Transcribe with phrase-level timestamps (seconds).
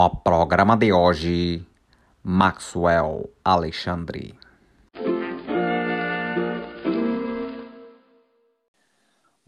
[0.00, 1.66] O programa de hoje,
[2.22, 4.37] Maxwell Alexandre.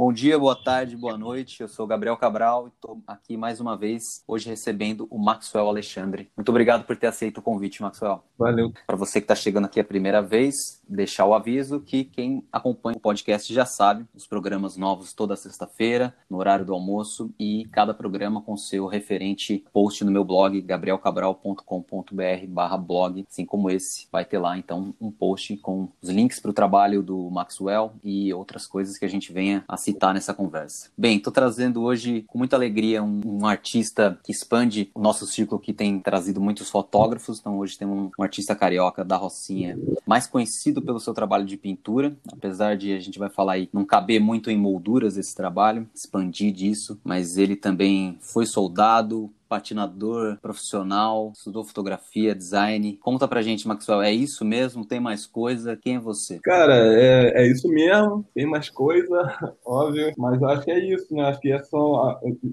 [0.00, 1.60] Bom dia, boa tarde, boa noite.
[1.60, 6.30] Eu sou Gabriel Cabral e estou aqui mais uma vez, hoje recebendo o Maxwell Alexandre.
[6.34, 8.24] Muito obrigado por ter aceito o convite, Maxwell.
[8.38, 8.72] Valeu.
[8.86, 12.96] Para você que está chegando aqui a primeira vez, deixar o aviso que quem acompanha
[12.96, 17.92] o podcast já sabe, os programas novos toda sexta-feira, no horário do almoço, e cada
[17.92, 24.08] programa com seu referente post no meu blog, gabrielcabral.com.br barra blog, assim como esse.
[24.10, 28.32] Vai ter lá, então, um post com os links para o trabalho do Maxwell e
[28.32, 30.88] outras coisas que a gente venha a citar nessa conversa.
[30.96, 35.60] Bem, estou trazendo hoje com muita alegria um, um, artista que expande o nosso círculo
[35.60, 37.40] que tem trazido muitos fotógrafos.
[37.40, 41.56] Então hoje tem um, um, artista carioca da Rocinha, mais conhecido pelo seu trabalho de
[41.56, 45.88] pintura, apesar de a gente vai falar aí não caber muito em molduras esse trabalho,
[45.94, 52.96] expandir disso, mas ele também foi soldado, patinador profissional, estudou fotografia, design.
[52.98, 54.86] Conta pra gente, Maxwell, é isso mesmo?
[54.86, 55.76] Tem mais coisa?
[55.76, 56.38] Quem é você?
[56.38, 59.34] Cara, é, é isso mesmo, tem mais coisa,
[59.66, 61.24] óbvio, mas eu acho que é isso, né?
[61.24, 61.80] Acho que essas,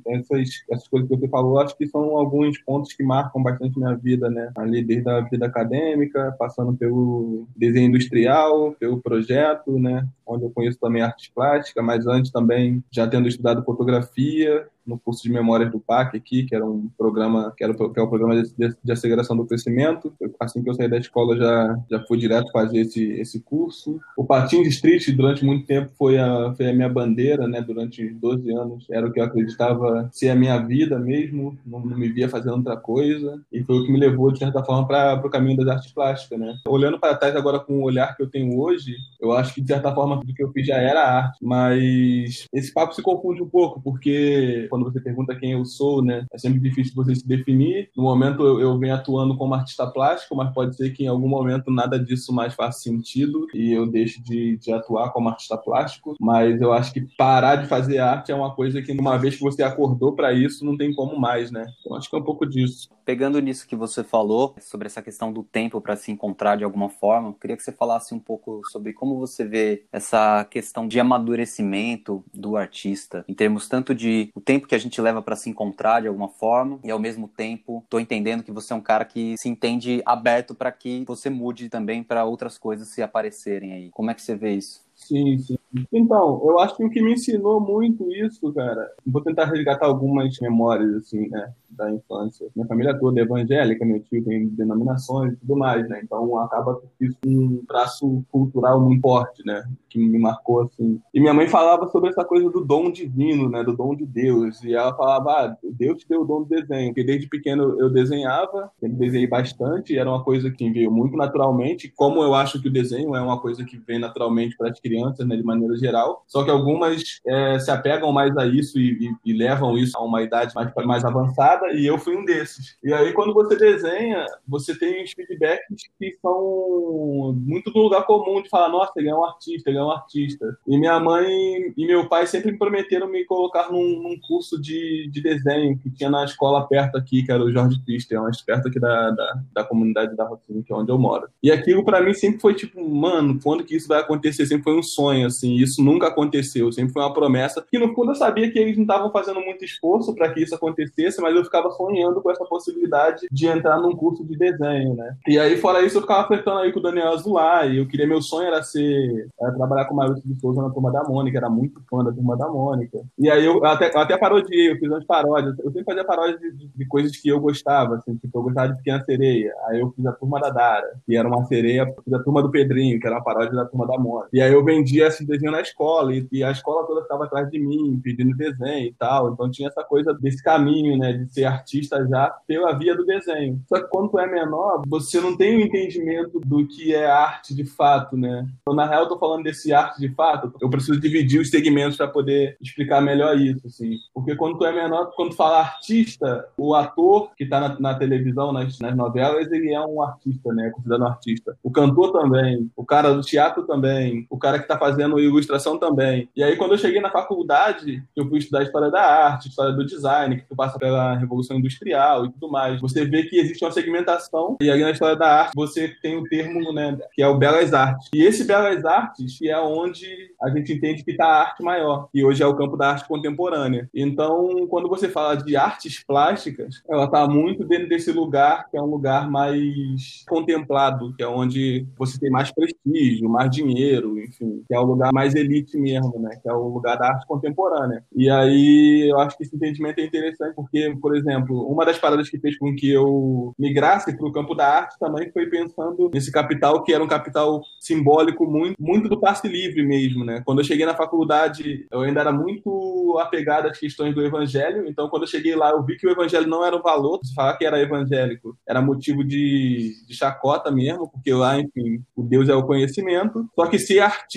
[0.08, 3.96] essas, essas coisas que você falou, acho que são alguns pontos que marcam bastante minha
[3.96, 4.52] vida, né?
[4.58, 10.08] Ali desde a vida acadêmica, passando pelo desenho industrial, pelo projeto, né?
[10.28, 15.22] Onde eu conheço também arte plástica, mas antes também já tendo estudado fotografia, no curso
[15.22, 18.42] de memórias do PAC aqui, que era um programa, que, era, que é o programa
[18.42, 20.14] de, de, de, aceleração do crescimento.
[20.40, 24.00] Assim que eu saí da escola, já, já fui direto fazer esse, esse curso.
[24.16, 27.62] O Patins Street, durante muito tempo, foi a, foi a minha bandeira, né?
[27.62, 31.98] Durante 12 anos, era o que eu acreditava ser a minha vida mesmo, não, não
[31.98, 33.42] me via fazendo outra coisa.
[33.52, 36.40] E foi o que me levou, de certa forma, para o caminho das artes plásticas,
[36.40, 36.56] né?
[36.66, 39.68] Olhando para trás agora com o olhar que eu tenho hoje, eu acho que, de
[39.68, 41.40] certa forma, tudo que eu fiz já era arte.
[41.42, 46.26] Mas esse papo se confunde um pouco, porque quando você pergunta quem eu sou, né?
[46.32, 47.90] É sempre difícil você se definir.
[47.96, 51.28] No momento eu, eu venho atuando como artista plástico, mas pode ser que em algum
[51.28, 56.16] momento nada disso mais faça sentido e eu deixe de, de atuar como artista plástico.
[56.20, 59.42] Mas eu acho que parar de fazer arte é uma coisa que, uma vez que
[59.42, 61.66] você acordou para isso, não tem como mais, né?
[61.80, 62.90] Então acho que é um pouco disso.
[63.06, 66.90] Pegando nisso que você falou, sobre essa questão do tempo para se encontrar de alguma
[66.90, 70.07] forma, eu queria que você falasse um pouco sobre como você vê essa
[70.50, 75.22] questão de amadurecimento do artista, em termos tanto de o tempo que a gente leva
[75.22, 78.76] para se encontrar de alguma forma, e ao mesmo tempo tô entendendo que você é
[78.76, 83.02] um cara que se entende aberto para que você mude também para outras coisas se
[83.02, 83.90] aparecerem aí.
[83.92, 84.87] Como é que você vê isso?
[84.98, 85.58] Sim, sim.
[85.94, 90.36] Então, eu acho que o que me ensinou muito isso, cara, vou tentar resgatar algumas
[90.42, 92.48] memórias, assim, né, da infância.
[92.56, 96.82] Minha família toda é evangélica, meu tio tem denominações e tudo mais, né, então acaba
[97.00, 101.00] isso um traço cultural muito forte, né, que me marcou, assim.
[101.14, 104.64] E minha mãe falava sobre essa coisa do dom divino, né, do dom de Deus,
[104.64, 107.90] e ela falava, ah, Deus te deu o dom do desenho, porque desde pequeno eu
[107.90, 112.68] desenhava, eu desenhei bastante, era uma coisa que veio muito naturalmente, como eu acho que
[112.68, 116.24] o desenho é uma coisa que vem naturalmente as crianças, né, de maneira geral.
[116.28, 120.04] Só que algumas é, se apegam mais a isso e, e, e, levam isso a
[120.04, 122.78] uma idade mais, mais avançada, e eu fui um desses.
[122.84, 125.68] E aí, quando você desenha, você tem os feedbacks
[126.00, 129.84] que são muito do lugar comum de falar: nossa, ele é um artista, ele é
[129.84, 130.58] um artista.
[130.68, 135.10] E minha mãe e meu pai sempre me prometeram me colocar num, num curso de,
[135.12, 138.68] de desenho que tinha na escola perto aqui, que era o Jorge Christian, uma perto
[138.68, 141.28] aqui da, da, da comunidade da Rocinha, que é onde eu moro.
[141.42, 144.46] E aquilo, para mim, sempre foi tipo, mano, quando que isso vai acontecer?
[144.46, 148.12] Sempre foi um sonho, assim, isso nunca aconteceu, sempre foi uma promessa que no fundo
[148.12, 151.44] eu sabia que eles não estavam fazendo muito esforço para que isso acontecesse, mas eu
[151.44, 155.16] ficava sonhando com essa possibilidade de entrar num curso de desenho, né?
[155.28, 158.08] E aí, fora isso, eu ficava flertando aí com o Daniel Azular, e eu queria,
[158.08, 161.38] meu sonho era ser, era trabalhar com o Maurício de Souza na Turma da Mônica,
[161.38, 163.00] era muito fã da Turma da Mônica.
[163.18, 166.40] E aí eu até, eu até parodiei, eu fiz umas paródias, eu sempre fazia paródias
[166.40, 169.80] de, de, de, coisas que eu gostava, assim, tipo, eu gostava de Pequena Sereia, aí
[169.80, 173.00] eu fiz a Turma da Dara, que era uma sereia, fiz a Turma do Pedrinho,
[173.00, 174.30] que era uma paródia da Turma da Mônica.
[174.34, 177.50] E aí eu vendia esse desenho na escola, e, e a escola toda ficava atrás
[177.50, 179.32] de mim, pedindo desenho e tal.
[179.32, 183.62] Então tinha essa coisa desse caminho, né, de ser artista já pela via do desenho.
[183.68, 187.06] Só que quando tu é menor, você não tem o um entendimento do que é
[187.06, 188.48] arte de fato, né?
[188.62, 191.98] Então, na real, eu tô falando desse arte de fato, eu preciso dividir os segmentos
[191.98, 193.98] para poder explicar melhor isso, assim.
[194.14, 197.96] Porque quando tu é menor, quando tu fala artista, o ator que tá na, na
[197.96, 200.68] televisão, nas, nas, novelas, ele é um artista, né?
[200.68, 201.58] É considerado um artista.
[201.64, 205.78] O cantor também, o cara do teatro também, o cara cara que está fazendo ilustração
[205.78, 206.30] também.
[206.36, 209.86] E aí, quando eu cheguei na faculdade, eu fui estudar história da arte, história do
[209.86, 212.82] design, que tu passa pela Revolução Industrial e tudo mais.
[212.82, 216.22] Você vê que existe uma segmentação, e aí na história da arte você tem o
[216.22, 218.08] um termo, né, que é o Belas Artes.
[218.14, 220.08] E esse Belas Artes, é onde
[220.42, 223.08] a gente entende que está a arte maior, que hoje é o campo da arte
[223.08, 223.90] contemporânea.
[223.94, 228.82] Então, quando você fala de artes plásticas, ela está muito dentro desse lugar, que é
[228.82, 234.76] um lugar mais contemplado, que é onde você tem mais prestígio, mais dinheiro, enfim, que
[234.76, 238.04] é o lugar mais elite mesmo, né, que é o lugar da arte contemporânea.
[238.16, 242.30] E aí, eu acho que esse entendimento é interessante porque, por exemplo, uma das paradas
[242.30, 246.32] que fez com que eu migrasse para o campo da arte também foi pensando nesse
[246.32, 250.42] capital que era um capital simbólico muito, muito do passe livre mesmo, né?
[250.46, 255.10] Quando eu cheguei na faculdade, eu ainda era muito apegado às questões do evangelho, então
[255.10, 257.58] quando eu cheguei lá, eu vi que o evangelho não era o valor, se falar
[257.58, 262.56] que era evangélico, era motivo de, de chacota mesmo, porque lá, enfim, o Deus é
[262.56, 264.37] o conhecimento, só que ser artista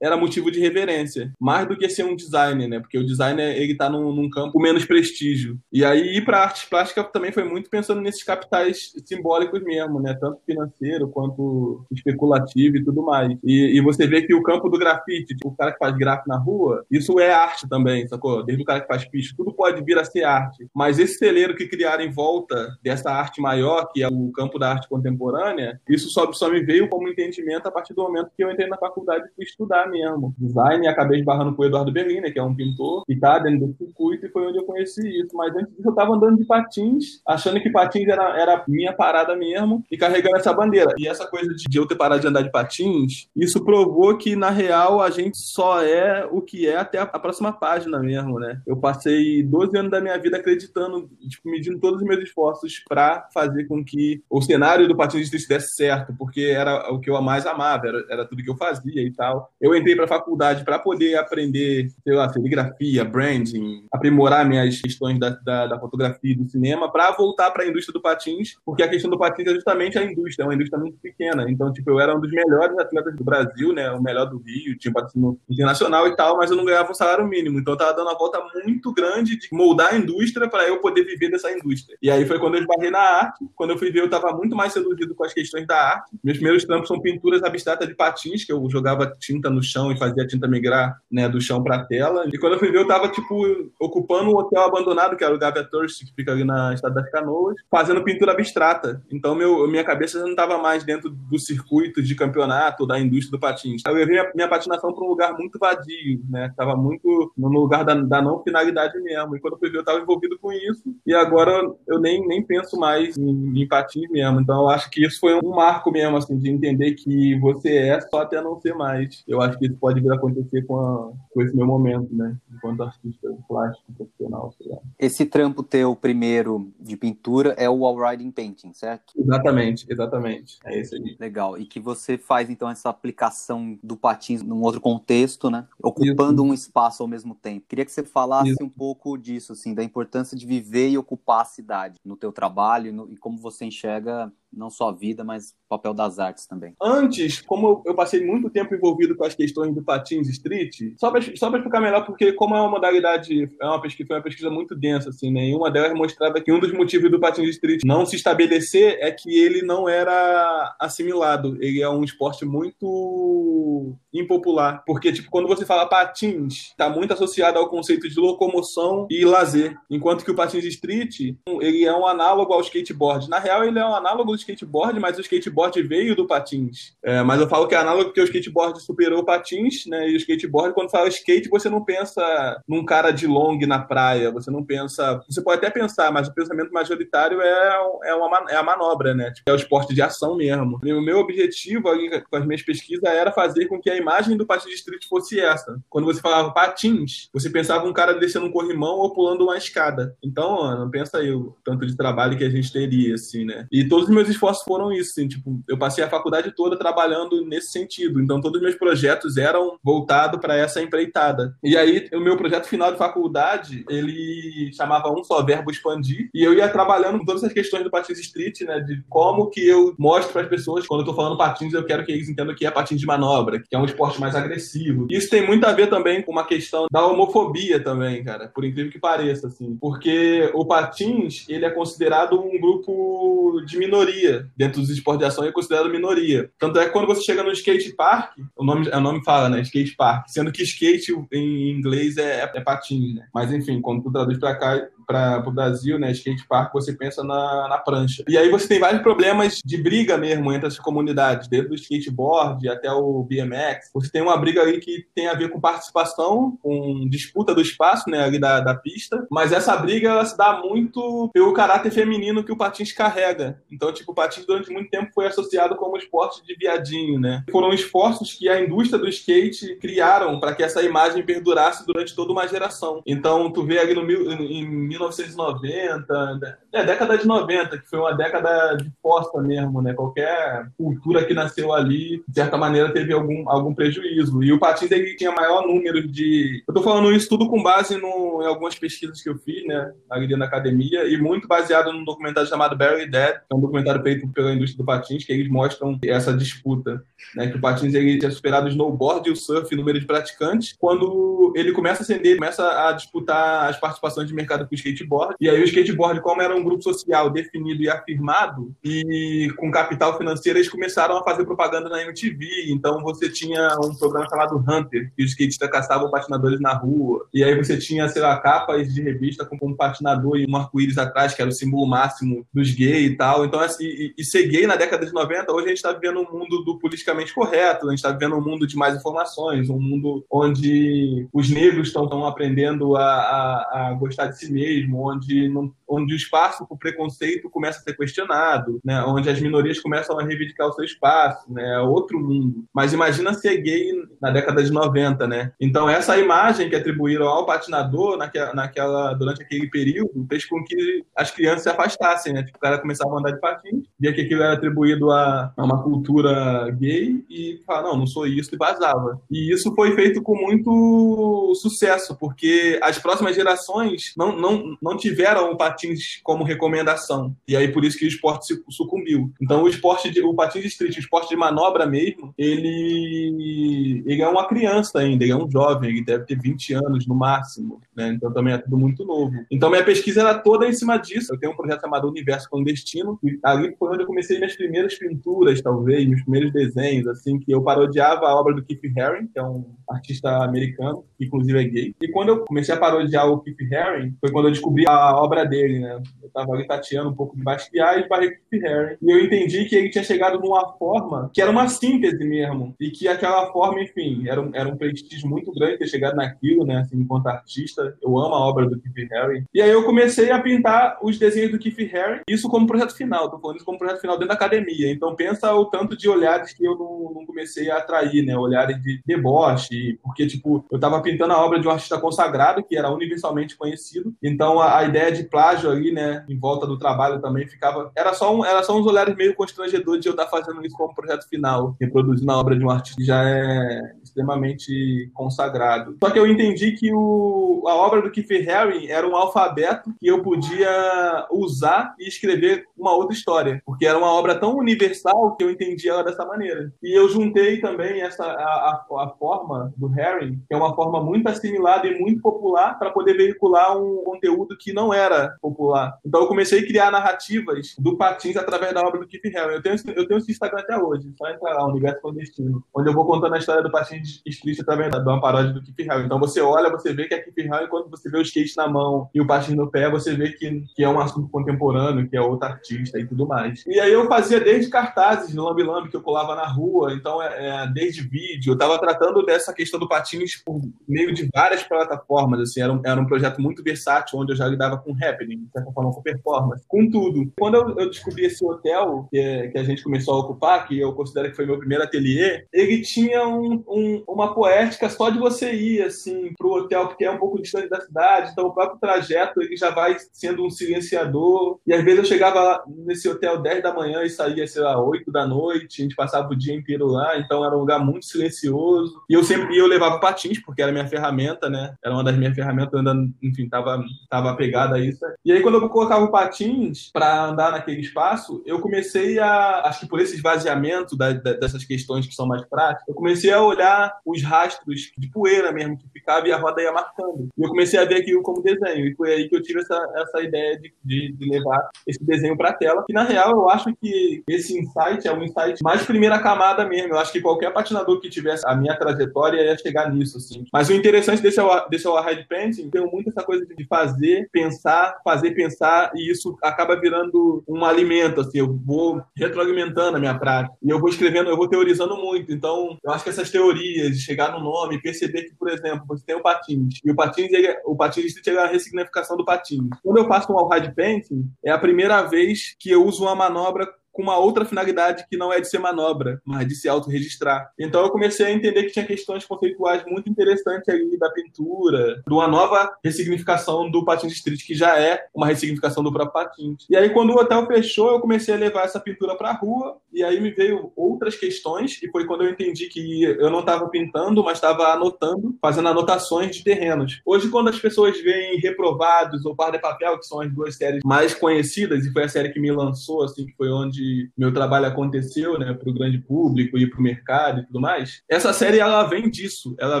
[0.00, 2.80] era motivo de reverência, mais do que ser um designer, né?
[2.80, 5.58] Porque o designer, ele tá num, num campo menos prestígio.
[5.72, 10.14] E aí ir para arte plástica também foi muito pensando nesses capitais simbólicos mesmo, né?
[10.14, 13.36] Tanto financeiro quanto especulativo e tudo mais.
[13.44, 16.28] E, e você vê que o campo do grafite, tipo, o cara que faz grafite
[16.28, 18.44] na rua, isso é arte também, sacou?
[18.44, 20.66] Desde o cara que faz picho, tudo pode vir a ser arte.
[20.74, 24.70] Mas esse celeiro que criaram em volta dessa arte maior, que é o campo da
[24.70, 28.50] arte contemporânea, isso só, só me veio como entendimento a partir do momento que eu
[28.50, 30.34] entrei na faculdade fui estudar mesmo.
[30.38, 33.76] Design acabei esbarrando com o Eduardo Berliner, que é um pintor, que tá dentro do
[33.76, 35.36] circuito, e foi onde eu conheci isso.
[35.36, 39.36] Mas antes disso eu tava andando de patins, achando que patins era, era minha parada
[39.36, 40.92] mesmo, e carregando essa bandeira.
[40.98, 44.50] E essa coisa de eu ter parado de andar de patins, isso provou que, na
[44.50, 48.60] real, a gente só é o que é até a, a próxima página mesmo, né?
[48.66, 53.28] Eu passei 12 anos da minha vida acreditando, tipo, medindo todos os meus esforços para
[53.32, 57.20] fazer com que o cenário do patins de desse certo, porque era o que eu
[57.20, 59.50] mais amava, era, era tudo que eu fazia e tal.
[59.60, 65.18] Eu entrei para a faculdade para poder aprender, sei lá, serigrafia, branding, aprimorar minhas questões
[65.18, 68.82] da, da, da fotografia e do cinema, para voltar para a indústria do patins, porque
[68.82, 71.48] a questão do patins é justamente a indústria, é uma indústria muito pequena.
[71.48, 73.90] Então, tipo, eu era um dos melhores atletas do Brasil, né?
[73.92, 77.26] O melhor do Rio, tinha patrocínio internacional e tal, mas eu não ganhava um salário
[77.26, 77.58] mínimo.
[77.58, 81.04] Então, eu tava dando uma volta muito grande de moldar a indústria para eu poder
[81.04, 81.96] viver dessa indústria.
[82.02, 83.44] E aí foi quando eu esbarrei na arte.
[83.54, 86.16] Quando eu fui ver, eu tava muito mais seduzido com as questões da arte.
[86.22, 89.98] Meus primeiros trampos são pinturas abstratas de patins, que eu jogava tinta no chão e
[89.98, 92.24] fazia a tinta migrar, né, do chão pra tela.
[92.32, 93.34] E quando eu fui ver, eu tava, tipo,
[93.80, 97.10] ocupando um hotel abandonado, que era o Gavia Tourist, que fica ali na Estrada das
[97.10, 99.02] Canoas, fazendo pintura abstrata.
[99.10, 103.32] Então, meu, minha cabeça já não tava mais dentro do circuito de campeonato da indústria
[103.32, 103.82] do patins.
[103.86, 106.52] Eu levei a minha patinação para um lugar muito vadio, né?
[106.56, 109.36] Tava muito no lugar da, da não finalidade mesmo.
[109.36, 110.82] E quando eu fui ver, eu tava envolvido com isso.
[111.06, 114.40] E agora eu nem, nem penso mais em, em patins mesmo.
[114.40, 118.00] Então, eu acho que isso foi um marco mesmo, assim, de entender que você é
[118.00, 118.95] só até não ser mais.
[119.26, 122.36] Eu acho que isso pode vir a acontecer com, a, com esse meu momento, né?
[122.52, 124.78] Enquanto artista plástico profissional, sei lá.
[124.98, 129.12] Esse trampo teu primeiro de pintura é o All Riding Painting, certo?
[129.16, 130.58] Exatamente, exatamente.
[130.64, 131.16] É esse aí.
[131.18, 131.58] Legal.
[131.58, 135.66] E que você faz, então, essa aplicação do patins num outro contexto, né?
[135.82, 136.50] Ocupando isso.
[136.50, 137.66] um espaço ao mesmo tempo.
[137.68, 138.64] Queria que você falasse isso.
[138.64, 142.92] um pouco disso, assim, da importância de viver e ocupar a cidade no teu trabalho
[142.92, 146.74] no, e como você enxerga não só a vida, mas o papel das artes também.
[146.80, 151.20] Antes, como eu passei muito tempo envolvido com as questões do patins street, só para
[151.20, 155.10] explicar melhor, porque como é uma modalidade, é uma pesquisa, foi uma pesquisa muito densa,
[155.10, 155.48] assim, né?
[155.48, 159.10] E uma delas mostrava que um dos motivos do patins street não se estabelecer é
[159.10, 161.56] que ele não era assimilado.
[161.60, 167.58] Ele é um esporte muito impopular, porque tipo quando você fala patins, está muito associado
[167.58, 172.52] ao conceito de locomoção e lazer, enquanto que o patins street ele é um análogo
[172.52, 173.28] ao skateboard.
[173.28, 176.94] Na real, ele é um análogo skateboard, mas o skateboard veio do patins.
[177.02, 180.08] É, mas eu falo que é análogo porque o skateboard superou o patins, né?
[180.08, 184.30] E o skateboard, quando fala skate, você não pensa num cara de long na praia,
[184.30, 185.20] você não pensa.
[185.28, 189.30] Você pode até pensar, mas o pensamento majoritário é, é, uma, é a manobra, né?
[189.30, 190.78] Tipo, é o esporte de ação mesmo.
[190.84, 191.82] E o meu objetivo
[192.30, 195.40] com as minhas pesquisas era fazer com que a imagem do patins de street fosse
[195.40, 195.78] essa.
[195.88, 200.16] Quando você falava patins, você pensava um cara descendo um corrimão ou pulando uma escada.
[200.22, 203.66] Então, não pensa aí o tanto de trabalho que a gente teria, assim, né?
[203.70, 207.44] E todos os meus esforços foram isso, assim, tipo, eu passei a faculdade toda trabalhando
[207.44, 208.20] nesse sentido.
[208.20, 211.56] Então, todos os meus projetos eram voltados para essa empreitada.
[211.62, 216.42] E aí, o meu projeto final de faculdade, ele chamava Um Só Verbo Expandir, e
[216.42, 219.94] eu ia trabalhando com todas essas questões do patins street, né, de como que eu
[219.98, 222.66] mostro para as pessoas, quando eu tô falando patins, eu quero que eles entendam que
[222.66, 225.06] é patins de manobra, que é um esporte mais agressivo.
[225.10, 228.90] Isso tem muito a ver também com uma questão da homofobia também, cara, por incrível
[228.90, 234.50] que pareça, assim, porque o patins, ele é considerado um grupo de minoria minoria.
[234.56, 236.50] Dentro dos esportes de ação é considerado minoria.
[236.58, 239.60] Tanto é que quando você chega no skate park, o nome, o nome fala, né?
[239.60, 240.28] Skate park.
[240.28, 243.26] Sendo que skate em inglês é, é, é patins, né?
[243.34, 247.22] Mas enfim, quando tu traduz pra cá, para o Brasil, né, skate park, você pensa
[247.22, 248.24] na, na prancha.
[248.28, 252.68] E aí você tem vários problemas de briga mesmo entre as comunidades, desde o skateboard
[252.68, 253.90] até o BMX.
[253.94, 258.10] Você tem uma briga aí que tem a ver com participação, com disputa do espaço,
[258.10, 262.42] né, ali da, da pista, mas essa briga ela se dá muito pelo caráter feminino
[262.42, 263.60] que o patins carrega.
[263.70, 267.44] Então, tipo, o patins durante muito tempo foi associado como esporte de viadinho, né?
[267.50, 272.32] Foram esforços que a indústria do skate criaram para que essa imagem perdurasse durante toda
[272.32, 273.02] uma geração.
[273.06, 274.66] Então, tu vê ali no, em
[274.98, 279.94] 1990, é, década de 90, que foi uma década de posta mesmo, né?
[279.94, 284.42] Qualquer cultura que nasceu ali, de certa maneira, teve algum, algum prejuízo.
[284.42, 286.62] E o Patins, ele tinha maior número de...
[286.66, 289.92] Eu tô falando isso tudo com base no, em algumas pesquisas que eu fiz, né?
[290.10, 294.02] Ali na academia, e muito baseado num documentário chamado Barry Dead, que é um documentário
[294.02, 297.02] feito pela indústria do Patins, que eles mostram essa disputa,
[297.34, 297.48] né?
[297.48, 301.52] Que o Patins, ele tinha superado o snowboard e o surf número de praticantes, quando
[301.54, 305.36] ele começa a ascender, começa a disputar as participações de mercado com os skateboard.
[305.40, 310.16] E aí o skateboard, como era um grupo social definido e afirmado, e com capital
[310.16, 312.66] financeiro, eles começaram a fazer propaganda na MTV.
[312.68, 317.26] Então você tinha um programa chamado Hunter, que os skatistas caçavam patinadores na rua.
[317.32, 320.98] E aí você tinha, sei lá, capas de revista com um patinador e um arco-íris
[320.98, 323.44] atrás, que era o símbolo máximo dos gays e tal.
[323.44, 326.20] Então, assim, e, e ser gay na década de 90, hoje a gente está vivendo
[326.20, 329.80] um mundo do politicamente correto, a gente está vivendo um mundo de mais informações, um
[329.80, 335.48] mundo onde os negros estão aprendendo a, a, a gostar de si mesmos, mesmo, onde,
[335.48, 339.02] não, onde o espaço para o preconceito começa a ser questionado, né?
[339.04, 341.76] onde as minorias começam a reivindicar o seu espaço, né?
[341.76, 342.64] é outro mundo.
[342.72, 345.52] Mas imagina ser gay na década de 90, né?
[345.60, 351.04] Então essa imagem que atribuíram ao patinador naquela, naquela, durante aquele período fez com que
[351.14, 352.42] as crianças se afastassem, né?
[352.42, 355.64] Tipo, o cara começava a andar de patins, via que aquilo era atribuído a, a
[355.64, 359.20] uma cultura gay e falava, não, não sou isso, e vazava.
[359.30, 365.52] E isso foi feito com muito sucesso, porque as próximas gerações não, não, não tiveram
[365.52, 367.36] o patins como recomendação.
[367.46, 369.30] E aí por isso que o esporte sucumbiu.
[369.40, 374.22] Então o esporte, de, o patins de street, o esporte de manobra mesmo, ele, ele
[374.22, 377.80] é uma criança ainda, ele é um jovem, ele deve ter 20 anos no máximo,
[377.94, 378.08] né?
[378.08, 379.32] Então também é tudo muito novo.
[379.50, 381.34] Então minha pesquisa era toda em cima disso.
[381.34, 384.94] Eu tenho um projeto chamado Universo Clandestino, e ali foi onde eu comecei minhas primeiras
[384.94, 389.38] pinturas, talvez, meus primeiros desenhos, assim, que eu parodiava a obra do Keith Haring, que
[389.38, 391.94] é um artista americano, que inclusive é gay.
[392.00, 395.44] E quando eu comecei a parodiar o Keith Haring, foi quando eu descobri a obra
[395.44, 396.00] dele, né?
[396.22, 398.96] Eu tava ali tateando um pouco de Basquiat e esbarrei com Harry.
[399.00, 402.74] E eu entendi que ele tinha chegado numa forma que era uma síntese mesmo.
[402.80, 406.64] E que aquela forma, enfim, era um, era um prestígio muito grande ter chegado naquilo,
[406.64, 406.78] né?
[406.78, 407.96] Assim, enquanto artista.
[408.02, 409.44] Eu amo a obra do Keith Harry.
[409.52, 413.30] E aí eu comecei a pintar os desenhos do Keith Harry, isso como projeto final.
[413.30, 414.90] Tô falando isso como projeto final dentro da academia.
[414.90, 418.36] Então pensa o tanto de olhares que eu não, não comecei a atrair, né?
[418.36, 419.98] Olhares de deboche.
[420.02, 424.14] Porque, tipo, eu tava pintando a obra de um artista consagrado, que era universalmente conhecido.
[424.22, 427.90] Então a, a ideia de plágio ali, né, em volta do trabalho também ficava.
[427.94, 430.94] Era só, um, era só uns olhares meio constrangedores de eu estar fazendo isso como
[430.94, 435.96] projeto final, reproduzindo a obra de um artista que já é extremamente consagrado.
[436.02, 440.06] Só que eu entendi que o, a obra do Keith Haring era um alfabeto que
[440.06, 445.44] eu podia usar e escrever uma outra história, porque era uma obra tão universal que
[445.44, 446.72] eu entendi ela dessa maneira.
[446.82, 451.02] E eu juntei também essa a, a, a forma do Haring, que é uma forma
[451.02, 455.98] muito assimilada e muito popular, para poder veicular um conteúdo que não era popular.
[456.04, 459.54] Então eu comecei a criar narrativas do Patins através da obra do Keith Haring.
[459.54, 462.94] Eu tenho, eu tenho esse Instagram até hoje, só entrar lá, Universo Clandestino, onde eu
[462.94, 466.06] vou contando a história do Patins street através de uma paródia do Keith Haring.
[466.06, 468.68] Então você olha, você vê que é Keith Haring, quando você vê o skate na
[468.68, 472.16] mão e o patins no pé, você vê que, que é um assunto contemporâneo, que
[472.16, 473.64] é outro artista e tudo mais.
[473.66, 477.22] E aí eu fazia desde cartazes no Lambi Lambi que eu colava na rua, então
[477.22, 481.62] é, é, desde vídeo, eu estava tratando dessa questão do patins por meio de várias
[481.62, 485.35] plataformas, assim, era um, era um projeto muito versátil, onde eu já lidava com happening,
[485.36, 487.32] de certa forma com performance, com tudo.
[487.38, 490.92] Quando eu, descobri esse hotel que, é, que, a gente começou a ocupar, que eu
[490.92, 495.52] considero que foi meu primeiro ateliê, ele tinha um, um, uma poética só de você
[495.54, 499.40] ir, assim, pro hotel, porque é um pouco distante da cidade, então o próprio trajeto
[499.40, 501.58] ele já vai sendo um silenciador.
[501.66, 505.10] E às vezes eu chegava nesse hotel 10 da manhã e saía, sei lá, 8
[505.10, 509.02] da noite, a gente passava o dia inteiro lá, então era um lugar muito silencioso.
[509.08, 511.74] E eu sempre eu levava patins, porque era minha ferramenta, né?
[511.84, 515.04] Era uma das minhas ferramentas, ainda, enfim, tava, tava apegada a isso.
[515.26, 519.80] E aí, quando eu colocava o patins para andar naquele espaço, eu comecei a, acho
[519.80, 523.42] que por esse esvaziamento da, da, dessas questões que são mais práticas, eu comecei a
[523.42, 527.28] olhar os rastros de poeira mesmo que ficava e a roda ia marcando.
[527.36, 528.86] E eu comecei a ver aquilo como desenho.
[528.86, 532.36] E foi aí que eu tive essa, essa ideia de, de, de levar esse desenho
[532.36, 532.84] para a tela.
[532.86, 536.94] Que na real eu acho que esse insight é um insight mais primeira camada mesmo.
[536.94, 540.44] Eu acho que qualquer patinador que tivesse a minha trajetória ia chegar nisso, assim.
[540.52, 545.15] Mas o interessante desse, desse Hard Painting tem muito essa coisa de fazer, pensar, fazer,
[545.34, 548.38] pensar, e isso acaba virando um alimento, assim.
[548.38, 550.54] Eu vou retroalimentando a minha prática.
[550.62, 552.32] E eu vou escrevendo, eu vou teorizando muito.
[552.32, 556.16] Então, eu acho que essas teorias, chegar no nome, perceber que, por exemplo, você tem
[556.16, 559.68] o patins, e o patins, ele, o patins chega a ressignificação do patins.
[559.82, 563.68] Quando eu faço um Hard Painting, é a primeira vez que eu uso uma manobra
[563.96, 567.50] com uma outra finalidade que não é de ser manobra, mas de se autorregistrar.
[567.58, 572.12] Então eu comecei a entender que tinha questões conceituais muito interessantes ali da pintura, de
[572.12, 576.66] uma nova ressignificação do Patins Street, que já é uma ressignificação do próprio Patins.
[576.68, 579.78] E aí quando o hotel fechou, eu comecei a levar essa pintura para a rua,
[579.92, 583.68] e aí me veio outras questões, e foi quando eu entendi que eu não estava
[583.68, 587.00] pintando, mas estava anotando, fazendo anotações de terrenos.
[587.04, 590.82] Hoje, quando as pessoas veem Reprovados ou Par de Papel, que são as duas séries
[590.84, 593.85] mais conhecidas, e foi a série que me lançou, assim, que foi onde
[594.16, 598.02] meu trabalho aconteceu, né, para o grande público e para o mercado e tudo mais.
[598.08, 599.80] Essa série ela vem disso, ela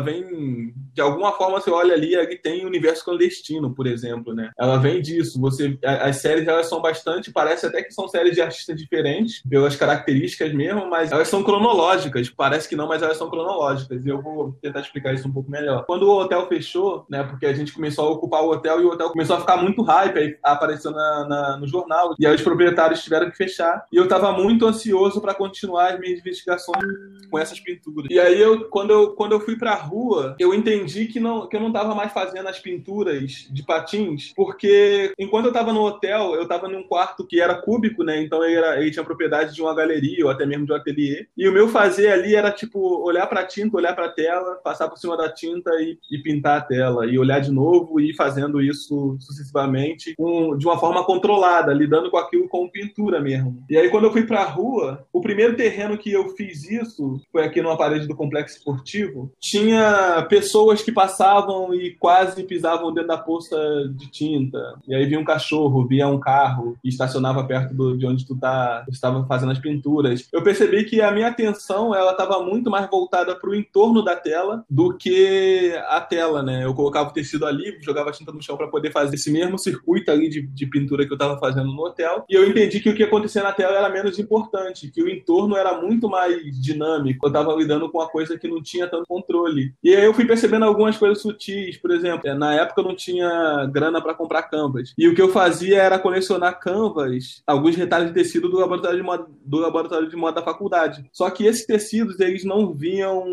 [0.00, 4.50] vem de alguma forma você olha ali ali tem universo clandestino, por exemplo, né?
[4.58, 5.40] Ela vem disso.
[5.40, 9.76] Você as séries elas são bastante, parece até que são séries de artistas diferentes pelas
[9.76, 12.30] características mesmo, mas elas são cronológicas.
[12.30, 14.04] Parece que não, mas elas são cronológicas.
[14.04, 15.84] E eu vou tentar explicar isso um pouco melhor.
[15.86, 18.90] Quando o hotel fechou, né, porque a gente começou a ocupar o hotel e o
[18.90, 22.42] hotel começou a ficar muito hype, aí apareceu na, na no jornal e aí os
[22.42, 23.84] proprietários tiveram que fechar.
[23.96, 26.84] E eu estava muito ansioso para continuar as minhas investigações
[27.30, 28.06] com essas pinturas.
[28.10, 31.48] E aí, eu, quando, eu, quando eu fui para a rua, eu entendi que, não,
[31.48, 35.80] que eu não estava mais fazendo as pinturas de patins, porque enquanto eu estava no
[35.80, 38.20] hotel, eu estava num quarto que era cúbico, né?
[38.20, 41.26] Então ele, era, ele tinha propriedade de uma galeria ou até mesmo de um ateliê.
[41.34, 44.56] E o meu fazer ali era tipo olhar para a tinta, olhar para a tela,
[44.56, 48.10] passar por cima da tinta e, e, pintar a tela, e olhar de novo e
[48.10, 53.64] ir fazendo isso sucessivamente com, de uma forma controlada, lidando com aquilo com pintura mesmo.
[53.70, 56.68] E aí aí, quando eu fui para a rua, o primeiro terreno que eu fiz
[56.70, 59.32] isso foi aqui numa parede do complexo esportivo.
[59.40, 63.56] Tinha pessoas que passavam e quase pisavam dentro da poça
[63.94, 64.58] de tinta.
[64.86, 68.36] E aí via um cachorro, via um carro e estacionava perto do, de onde tu
[68.36, 70.28] tá, estava fazendo as pinturas.
[70.32, 74.16] Eu percebi que a minha atenção ela estava muito mais voltada para o entorno da
[74.16, 76.64] tela do que a tela, né?
[76.64, 80.10] Eu colocava o tecido ali, jogava tinta no chão para poder fazer esse mesmo circuito
[80.10, 82.24] ali de, de pintura que eu estava fazendo no hotel.
[82.28, 85.56] E eu entendi que o que acontecia na tela era menos importante, que o entorno
[85.56, 87.26] era muito mais dinâmico.
[87.26, 89.74] Eu estava lidando com uma coisa que não tinha tanto controle.
[89.82, 93.66] E aí eu fui percebendo algumas coisas sutis, por exemplo, na época eu não tinha
[93.72, 94.92] grana para comprar canvas.
[94.96, 99.02] E o que eu fazia era colecionar canvas, alguns retalhos de tecido do laboratório de
[99.02, 101.04] moda, do laboratório de moda da faculdade.
[101.12, 103.24] Só que esses tecidos, eles não vinham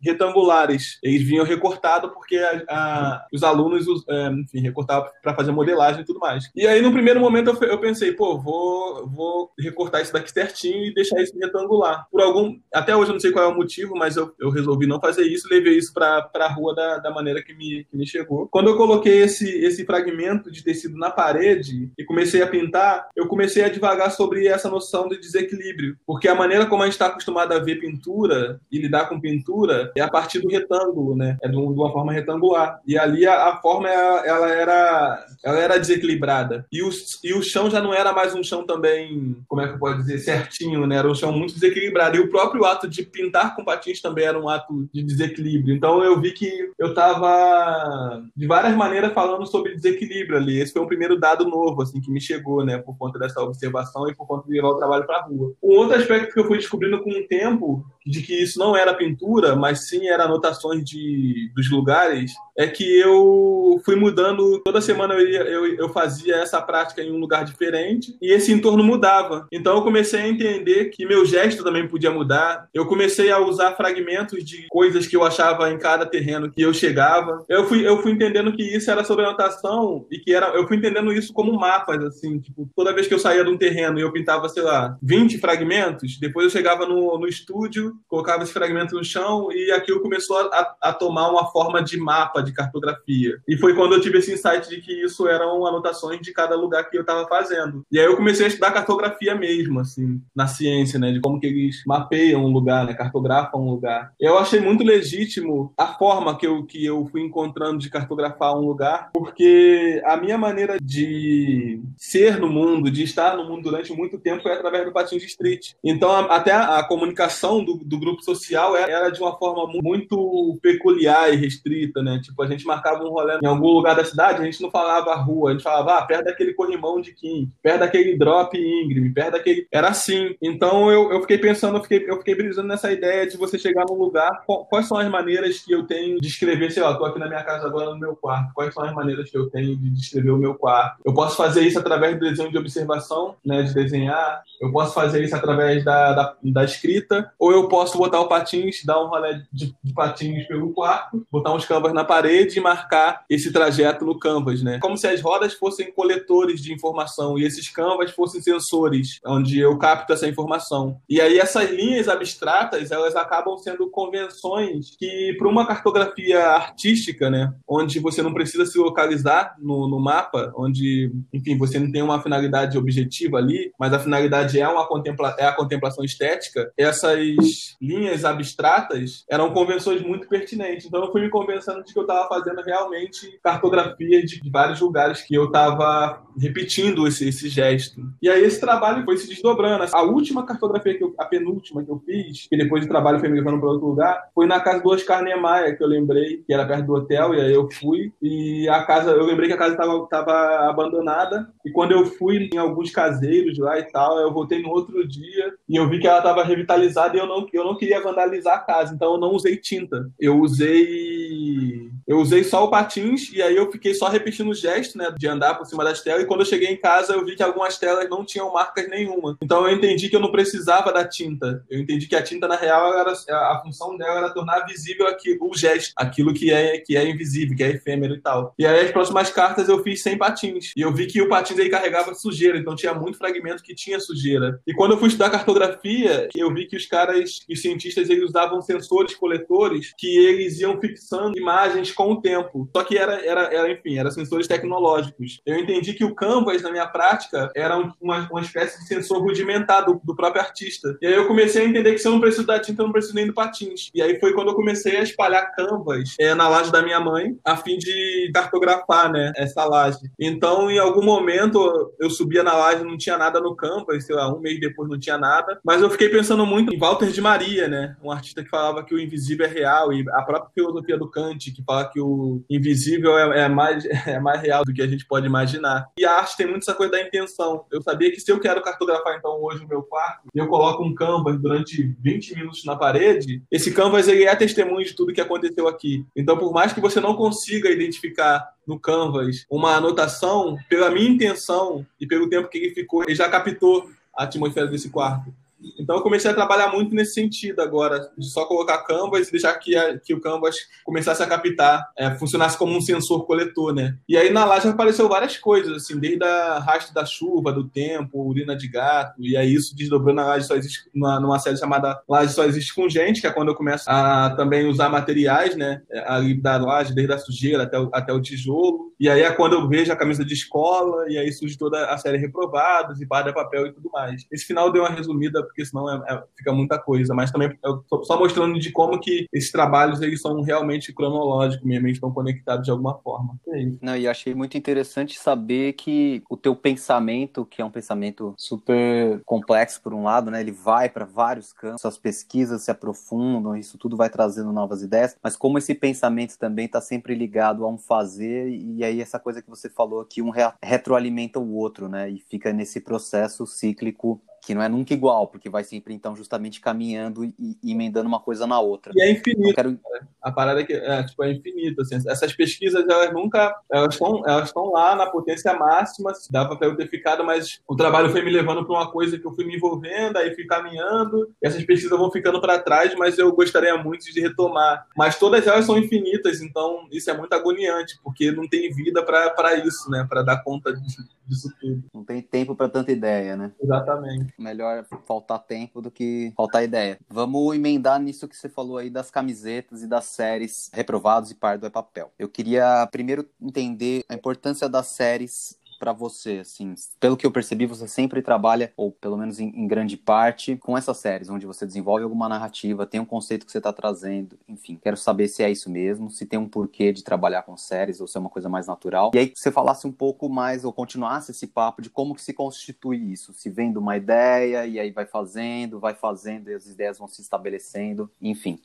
[0.00, 5.52] retangulares, eles vinham recortados porque a, a, os alunos, os, é, enfim, recortavam para fazer
[5.52, 6.50] modelagem e tudo mais.
[6.54, 10.86] E aí, no primeiro momento, eu, eu pensei, pô, vou, vou recortar isso daqui certinho
[10.86, 12.06] e deixar isso retangular.
[12.10, 12.58] Por algum.
[12.72, 15.24] Até hoje eu não sei qual é o motivo, mas eu, eu resolvi não fazer
[15.24, 18.48] isso, levei isso para a rua da, da maneira que me, que me chegou.
[18.48, 23.26] Quando eu coloquei esse, esse fragmento de tecido na parede e comecei a pintar, eu
[23.26, 25.96] comecei a divagar sobre essa noção de desequilíbrio.
[26.06, 29.92] Porque a maneira como a gente está acostumado a ver pintura e lidar com pintura
[29.96, 31.36] é a partir do retângulo, né?
[31.42, 32.80] É de uma forma retangular.
[32.86, 36.66] E ali a, a forma ela era, ela era desequilibrada.
[36.72, 36.90] E o,
[37.24, 40.18] e o chão já não era mais um chão também, como é que pode dizer,
[40.18, 40.96] certinho, né?
[40.96, 42.16] Era um chão muito desequilibrado.
[42.16, 45.74] E o próprio ato de pintar com patins também era um ato de desequilíbrio.
[45.74, 50.58] Então eu vi que eu estava, de várias maneiras, falando sobre desequilíbrio ali.
[50.58, 52.78] Esse foi um primeiro dado novo, assim, que me chegou, né?
[52.78, 55.52] Por conta dessa observação e por conta de levar o trabalho para a rua.
[55.62, 58.94] Um outro aspecto que eu fui descobrindo com o tempo, de que isso não era
[58.94, 64.60] pintura, mas sim era anotações de, dos lugares, é que eu fui mudando.
[64.62, 68.52] Toda semana eu, ia, eu, eu fazia essa prática em um lugar diferente e esse
[68.52, 69.46] entorno mudava.
[69.52, 72.68] Então eu comecei a entender que meu gesto também podia mudar.
[72.74, 76.74] Eu comecei a usar fragmentos de coisas que eu achava em cada terreno que eu
[76.74, 77.44] chegava.
[77.48, 80.48] Eu fui, eu fui entendendo que isso era sobre anotação e que era.
[80.48, 82.38] Eu fui entendendo isso como mapas, assim.
[82.40, 85.38] Tipo, toda vez que eu saía de um terreno e eu pintava, sei lá, 20
[85.38, 90.36] fragmentos, depois eu chegava no, no estúdio colocava esse fragmento no chão e aquilo começou
[90.36, 93.38] a, a, tomar uma forma de mapa de cartografia.
[93.46, 96.88] E foi quando eu tive esse insight de que isso eram anotações de cada lugar
[96.88, 97.84] que eu estava fazendo.
[97.90, 101.46] E aí eu comecei a estudar cartografia mesmo, assim, na ciência, né, de como que
[101.46, 104.12] eles mapeiam um lugar, né, cartografam um lugar.
[104.18, 108.66] Eu achei muito legítimo a forma que eu, que eu fui encontrando de cartografar um
[108.66, 114.18] lugar, porque a minha maneira de ser no mundo, de estar no mundo durante muito
[114.18, 115.72] tempo foi através do Patins Street.
[115.84, 121.36] Então, até a, comunicação do, do, grupo social era, de uma forma muito peculiar e
[121.36, 122.20] restrita, né?
[122.22, 125.14] Tipo, a gente marcava um rolê em algum lugar da cidade, a gente não falava
[125.16, 129.32] rua, a gente falava, ah, perto daquele corrimão de Kim, perto daquele drop íngreme, perto
[129.32, 129.66] daquele...
[129.72, 130.34] Era assim.
[130.40, 133.84] Então, eu, eu fiquei pensando, eu fiquei, eu fiquei brisando nessa ideia de você chegar
[133.88, 137.18] num lugar, quais são as maneiras que eu tenho de escrever, sei lá, tô aqui
[137.18, 139.90] na minha casa agora no meu quarto, quais são as maneiras que eu tenho de
[139.90, 141.00] descrever o meu quarto?
[141.04, 145.22] Eu posso fazer isso através do desenho de observação, né, de desenhar, eu posso fazer
[145.22, 149.42] isso através da, da, da escrita, ou eu posso botar o patins, dar um rolê
[149.50, 154.18] de, de patins pelo quarto, botar uns canvas na parede e marcar esse trajeto no
[154.18, 154.78] canvas, né?
[154.80, 159.78] Como se as rodas fossem coletores de informação e esses canvas fossem sensores, onde eu
[159.78, 161.00] capto essa informação.
[161.08, 167.54] E aí essas linhas abstratas, elas acabam sendo convenções que para uma cartografia artística, né,
[167.68, 172.20] onde você não precisa se localizar no, no mapa, onde, enfim, você não tem uma
[172.20, 178.24] finalidade objetiva ali, mas a finalidade é uma contempla é a contemplação estética, essas linhas
[178.24, 180.86] abstratas eram convenções muito pertinentes.
[180.86, 184.80] Então eu fui me convencendo de que eu estava fazendo realmente cartografia de, de, vários
[184.80, 188.00] lugares que eu estava repetindo esse, esse gesto.
[188.20, 189.84] E aí esse trabalho foi se desdobrando.
[189.92, 193.28] A última cartografia que eu, a penúltima que eu fiz, que depois do trabalho foi
[193.28, 196.52] me levando para outro lugar, foi na casa do Oscar Niemeyer, que eu lembrei, que
[196.52, 198.12] era perto do hotel, e aí eu fui.
[198.22, 201.50] E a casa, eu lembrei que a casa estava abandonada.
[201.64, 205.54] E quando eu fui em alguns caseiros lá e tal, eu voltei no outro dia
[205.68, 208.60] e eu vi que ela estava revitalizada e eu não, eu não queria vandalizar a
[208.60, 210.10] casa, então eu não usei tinta.
[210.18, 211.90] Eu usei.
[212.06, 215.28] Eu usei só o patins e aí eu fiquei só repetindo o gesto, né, de
[215.28, 216.22] andar por cima das telas.
[216.22, 219.36] E quando eu cheguei em casa, eu vi que algumas telas não tinham marcas nenhuma.
[219.40, 221.64] Então eu entendi que eu não precisava da tinta.
[221.70, 225.48] Eu entendi que a tinta, na real, era, a função dela era tornar visível aquilo,
[225.48, 228.54] o gesto, aquilo que é, que é invisível, que é efêmero e tal.
[228.58, 230.72] E aí as próximas cartas eu fiz sem patins.
[230.76, 234.00] E eu vi que o patins aí carregava sujeira, então tinha muito fragmento que tinha
[234.00, 234.60] sujeira.
[234.66, 238.60] E quando eu fui estudar cartografia, eu vi que os caras, os cientistas, eles usavam
[238.60, 242.68] sensores coletores que eles iam fixando imagens com o tempo.
[242.74, 245.40] Só que era, era, era enfim, eram sensores tecnológicos.
[245.44, 249.84] Eu entendi que o Canvas, na minha prática, era uma, uma espécie de sensor rudimentar
[249.84, 250.96] do, do próprio artista.
[251.00, 252.92] E aí eu comecei a entender que se eu não preciso da tinta, eu não
[252.92, 253.90] preciso nem do patins.
[253.94, 257.36] E aí foi quando eu comecei a espalhar Canvas é, na laje da minha mãe,
[257.44, 260.10] a fim de cartografar, né, essa laje.
[260.18, 264.32] Então, em algum momento, eu subia na laje, não tinha nada no Canvas, sei lá,
[264.32, 265.60] um mês depois não tinha nada.
[265.64, 268.92] Mas eu fiquei pensando muito em Walter de Maria, né, um artista que falava que
[268.92, 273.16] o invisível é real, e a própria filosofia do Kant, que fala que o invisível
[273.16, 275.88] é, é mais, é mais real do que a gente pode imaginar.
[275.96, 277.64] E a arte tem muito essa coisa da intenção.
[277.70, 280.82] Eu sabia que se eu quero cartografar, então, hoje o meu quarto, e eu coloco
[280.82, 285.20] um canvas durante 20 minutos na parede, esse canvas ele é testemunho de tudo que
[285.20, 286.04] aconteceu aqui.
[286.16, 291.86] Então, por mais que você não consiga identificar no Canvas uma anotação, pela minha intenção
[292.00, 295.32] e pelo tempo que ele ficou, ele já captou a atmosfera desse quarto.
[295.78, 299.54] Então eu comecei a trabalhar muito nesse sentido agora, de só colocar Canvas e deixar
[299.54, 303.96] que, a, que o Canvas começasse a captar, é, funcionasse como um sensor coletor, né?
[304.08, 308.22] E aí na laje apareceu várias coisas, assim, desde a rastro da chuva, do tempo,
[308.22, 312.00] urina de gato, e aí isso desdobrou na laje só existe, numa, numa série chamada
[312.08, 315.82] Laje Só Existe com Gente, que é quando eu começo a também usar materiais, né?
[316.06, 318.90] Ali da laje, desde a sujeira até o, até o tijolo.
[318.98, 321.96] E aí é quando eu vejo a camisa de escola, e aí surge toda a
[321.96, 324.26] série Reprovados, e Barra Papel e tudo mais.
[324.30, 327.14] Esse final deu uma resumida porque senão é, é, fica muita coisa.
[327.14, 331.66] Mas também eu tô só mostrando de como que esses trabalhos eles são realmente cronológicos
[331.66, 333.38] mesmo, eles estão conectados de alguma forma.
[333.48, 333.70] É.
[333.80, 339.20] Não, e achei muito interessante saber que o teu pensamento, que é um pensamento super
[339.24, 343.78] complexo por um lado, né, ele vai para vários campos, as pesquisas se aprofundam, isso
[343.78, 347.78] tudo vai trazendo novas ideias, mas como esse pensamento também está sempre ligado a um
[347.78, 350.30] fazer e aí essa coisa que você falou que um
[350.62, 355.50] retroalimenta o outro, né, e fica nesse processo cíclico que não é nunca igual, porque
[355.50, 358.92] vai sempre, então, justamente caminhando e, e emendando uma coisa na outra.
[358.96, 359.54] E é infinito.
[359.54, 359.78] Quero...
[360.22, 361.82] A parada é que é, tipo, é infinito.
[361.82, 363.54] Assim, essas pesquisas, elas nunca.
[363.70, 368.10] Elas estão elas lá na potência máxima, dá para eu ter ficado, mas o trabalho
[368.10, 371.46] foi me levando para uma coisa que eu fui me envolvendo, aí fui caminhando, e
[371.46, 374.86] essas pesquisas vão ficando para trás, mas eu gostaria muito de retomar.
[374.96, 379.54] Mas todas elas são infinitas, então isso é muito agoniante, porque não tem vida para
[379.56, 380.06] isso, né?
[380.08, 381.84] Para dar conta disso tudo.
[381.94, 383.52] Não tem tempo para tanta ideia, né?
[383.62, 384.32] Exatamente.
[384.40, 386.98] Melhor faltar tempo do que faltar ideia.
[387.08, 391.66] Vamos emendar nisso que você falou aí das camisetas e das séries Reprovados e Pardo
[391.66, 392.10] é Papel.
[392.18, 396.74] Eu queria primeiro entender a importância das séries para você, assim?
[397.00, 400.76] Pelo que eu percebi, você sempre trabalha, ou pelo menos em, em, grande parte, com
[400.76, 404.78] essas séries, onde você desenvolve alguma narrativa, tem um conceito que você está trazendo, enfim.
[404.80, 408.06] Quero saber se é isso mesmo, se tem um porquê de trabalhar com séries, ou
[408.06, 409.10] se é uma coisa mais natural.
[409.14, 412.22] E aí, que você falasse um pouco mais, ou continuasse esse papo de como que
[412.22, 413.32] se constitui isso.
[413.32, 417.08] Se vem de uma ideia, e aí vai fazendo, vai fazendo, e as ideias vão
[417.08, 418.60] se estabelecendo, enfim.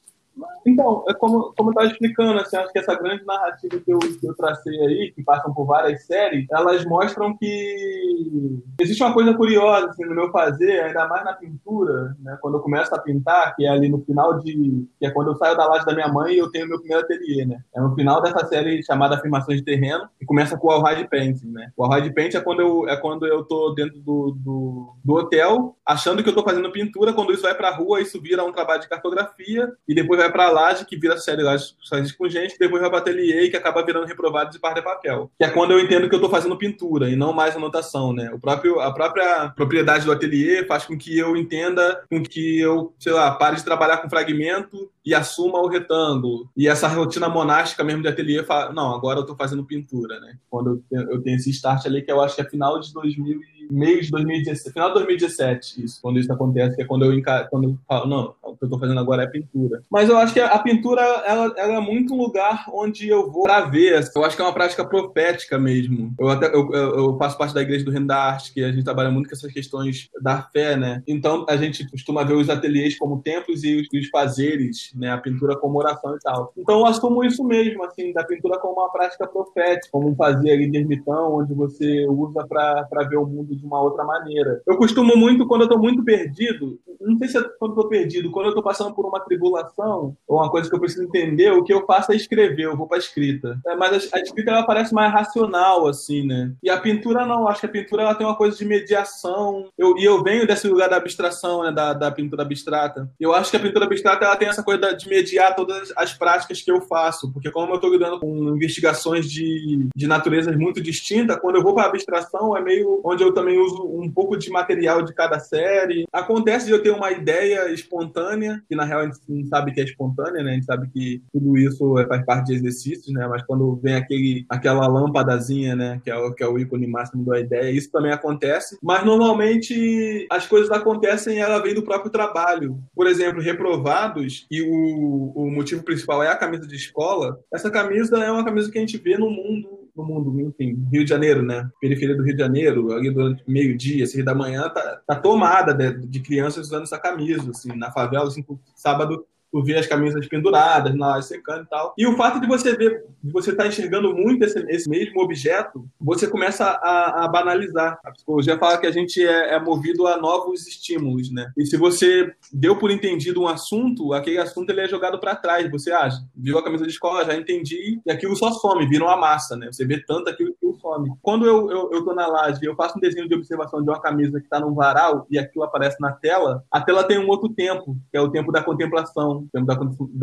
[0.66, 4.00] Então, é como, como eu estava explicando, assim, acho que essa grande narrativa que eu,
[4.00, 9.34] que eu tracei aí, que passam por várias séries, elas mostram que existe uma coisa
[9.34, 12.38] curiosa assim, no meu fazer, ainda mais na pintura, né?
[12.42, 14.88] quando eu começo a pintar, que é ali no final de.
[15.00, 17.04] que é quando eu saio da laje da minha mãe e eu tenho meu primeiro
[17.04, 17.60] ateliê, né?
[17.74, 21.52] É no final dessa série chamada Afirmações de Terreno, que começa com o Alhide Painting,
[21.52, 21.72] né?
[21.78, 25.76] O Alhide Painting é quando eu, é quando eu tô dentro do, do, do hotel,
[25.86, 28.82] achando que eu tô fazendo pintura, quando isso vai pra rua, isso vira um trabalho
[28.82, 31.74] de cartografia, e depois vai vai para a laje, que vira série laje
[32.18, 35.32] com gente, depois vai para ateliê, que acaba virando reprovado de par de papel.
[35.38, 38.32] Que é quando eu entendo que eu estou fazendo pintura e não mais anotação, né?
[38.34, 42.94] O próprio, a própria propriedade do ateliê faz com que eu entenda, com que eu,
[43.00, 46.50] sei lá, pare de trabalhar com fragmento e assuma o retângulo.
[46.58, 50.38] E essa rotina monástica mesmo de ateliê, fala, não, agora eu estou fazendo pintura, né?
[50.50, 52.92] Quando eu tenho, eu tenho esse start ali, que eu acho que é final de
[52.94, 57.14] 2000 meio de 2017, final de 2017, isso, quando isso acontece, que é quando eu,
[57.14, 57.48] enca...
[57.50, 59.82] quando eu falo, não, o que eu estou fazendo agora é pintura.
[59.90, 63.44] Mas eu acho que a pintura, ela, ela é muito um lugar onde eu vou
[63.44, 64.04] para ver.
[64.16, 66.14] Eu acho que é uma prática profética mesmo.
[66.20, 68.84] Eu, até, eu, eu, faço parte da Igreja do Reino da Arte, que a gente
[68.84, 71.02] trabalha muito com essas questões da fé, né?
[71.08, 75.12] Então, a gente costuma ver os ateliês como templos e os, os fazeres, né?
[75.12, 76.52] A pintura como oração e tal.
[76.58, 80.52] Então, eu assumo isso mesmo, assim, da pintura como uma prática profética, como um fazer
[80.52, 84.62] ali de ermitão, onde você usa para ver o mundo de uma outra maneira.
[84.68, 87.90] Eu costumo muito, quando eu estou muito perdido, não sei se é quando eu estou
[87.90, 91.52] perdido, quando eu estou passando por uma tribulação, ou uma coisa que eu preciso entender,
[91.52, 93.60] o que eu faço é escrever, eu vou para a escrita.
[93.68, 96.52] É, mas a, a, escrita ela parece mais racional, assim, né?
[96.64, 99.70] E a pintura não, acho que a pintura ela tem uma coisa de mediação.
[99.78, 103.10] Eu, e eu venho desse lugar da abstração, né, da, da pintura abstrata.
[103.20, 106.62] Eu acho que a pintura abstrata ela tem essa coisa de mediar todas as práticas
[106.62, 111.38] que eu faço, porque como eu estou lidando com investigações de, de naturezas muito distintas,
[111.38, 114.50] quando eu vou para a abstração é meio onde eu também uso um pouco de
[114.50, 116.06] material de cada série.
[116.12, 119.82] Acontece de eu ter uma ideia espontânea, que na real a gente não sabe que
[119.82, 120.52] é espontânea, né?
[120.52, 123.28] A gente sabe que tudo isso é, faz parte de exercícios, né?
[123.28, 126.02] Mas quando vem aquele, aquela lâmpadazinha, né?
[126.04, 128.78] Que é, o, que é o ícone máximo da ideia, isso também acontece.
[128.82, 132.80] Mas normalmente as coisas acontecem e ela vem do próprio trabalho.
[132.94, 137.40] Por exemplo, reprovados, e o, o motivo principal é a camisa de escola.
[137.54, 141.04] Essa camisa é uma camisa que a gente vê no mundo no mundo, enfim, Rio
[141.04, 141.70] de Janeiro, né?
[141.80, 146.06] Periferia do Rio de Janeiro, ali durante meio-dia, seis da manhã, tá, tá tomada de,
[146.06, 148.44] de, crianças usando essa camisa, assim, na favela, assim,
[148.76, 149.26] sábado
[149.56, 151.94] tu vê as camisas penduradas na secando e tal.
[151.98, 155.22] E o fato de você ver, de você estar tá enxergando muito esse, esse, mesmo
[155.22, 157.98] objeto, você começa a, a, banalizar.
[158.04, 161.50] A psicologia fala que a gente é, é, movido a novos estímulos, né?
[161.58, 165.72] E se você deu por entendido um assunto, aquele assunto ele é jogado para trás.
[165.72, 169.16] Você acha, viu a camisa de escola, já entendi, e aquilo só some, vira uma
[169.16, 169.68] massa, né?
[169.72, 171.12] Você vê tanto aquilo que some.
[171.22, 174.00] Quando eu, eu, eu tô na laje eu faço um desenho de observação de uma
[174.00, 177.50] camisa que está num varal e aquilo aparece na tela, a tela tem um outro
[177.50, 179.78] tempo, que é o tempo da contemplação tempo da,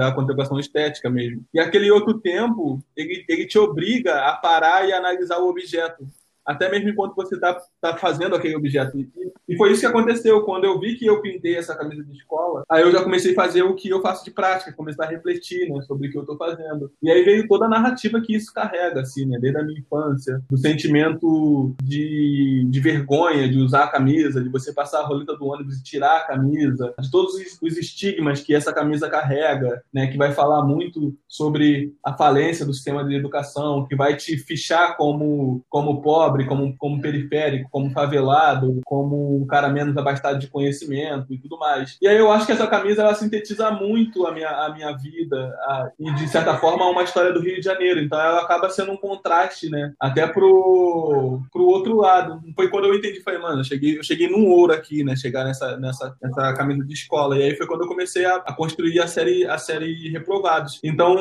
[0.06, 1.44] da contemplação estética mesmo.
[1.52, 6.06] E aquele outro tempo, ele, ele te obriga a parar e analisar o objeto
[6.46, 8.98] até mesmo enquanto você está tá fazendo aquele objeto.
[9.48, 10.42] E, foi isso que aconteceu.
[10.42, 13.34] Quando eu vi que eu pintei essa camisa de escola, aí eu já comecei a
[13.34, 16.22] fazer o que eu faço de prática, começar a refletir né, sobre o que eu
[16.22, 16.90] estou fazendo.
[17.02, 20.42] E aí veio toda a narrativa que isso carrega, assim, né, desde a minha infância,
[20.50, 25.46] do sentimento de, de vergonha de usar a camisa, de você passar a roleta do
[25.46, 30.16] ônibus e tirar a camisa, de todos os estigmas que essa camisa carrega, né, que
[30.16, 35.62] vai falar muito sobre a falência do sistema de educação, que vai te fichar como,
[35.68, 41.32] como pobre pobre, como, como periférico, como favelado, como um cara menos abastado de conhecimento
[41.32, 41.98] e tudo mais.
[42.00, 45.36] E aí eu acho que essa camisa ela sintetiza muito a minha, a minha vida
[45.60, 48.00] a, e, de certa forma, uma história do Rio de Janeiro.
[48.00, 49.92] Então ela acaba sendo um contraste, né?
[50.00, 52.40] Até pro, pro outro lado.
[52.54, 55.14] Foi quando eu entendi, falei, mano, eu cheguei, eu cheguei num ouro aqui, né?
[55.14, 57.36] Chegar nessa, nessa, nessa camisa de escola.
[57.36, 60.80] E aí foi quando eu comecei a, a construir a série, a série Reprovados.
[60.82, 61.16] Então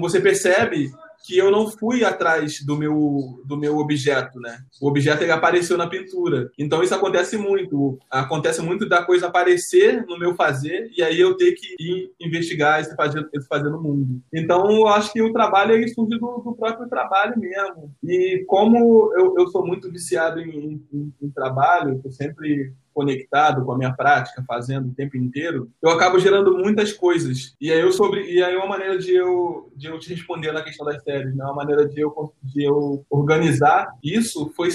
[0.00, 0.90] você percebe
[1.24, 4.58] que eu não fui atrás do meu, do meu objeto, né?
[4.80, 6.50] O objeto ele apareceu na pintura.
[6.58, 7.98] Então isso acontece muito.
[8.10, 12.80] Acontece muito da coisa aparecer no meu fazer e aí eu ter que ir investigar
[12.80, 14.20] esse fazer, esse fazer no mundo.
[14.32, 17.90] Então eu acho que o trabalho ele surge do, do próprio trabalho mesmo.
[18.04, 23.72] E como eu, eu sou muito viciado em, em, em trabalho, eu sempre conectado com
[23.72, 27.54] a minha prática, fazendo o tempo inteiro, eu acabo gerando muitas coisas.
[27.60, 30.62] E aí eu sobre e aí uma maneira de eu de eu te responder na
[30.62, 31.44] questão das séries, né?
[31.44, 34.70] Uma maneira de eu de eu organizar isso foi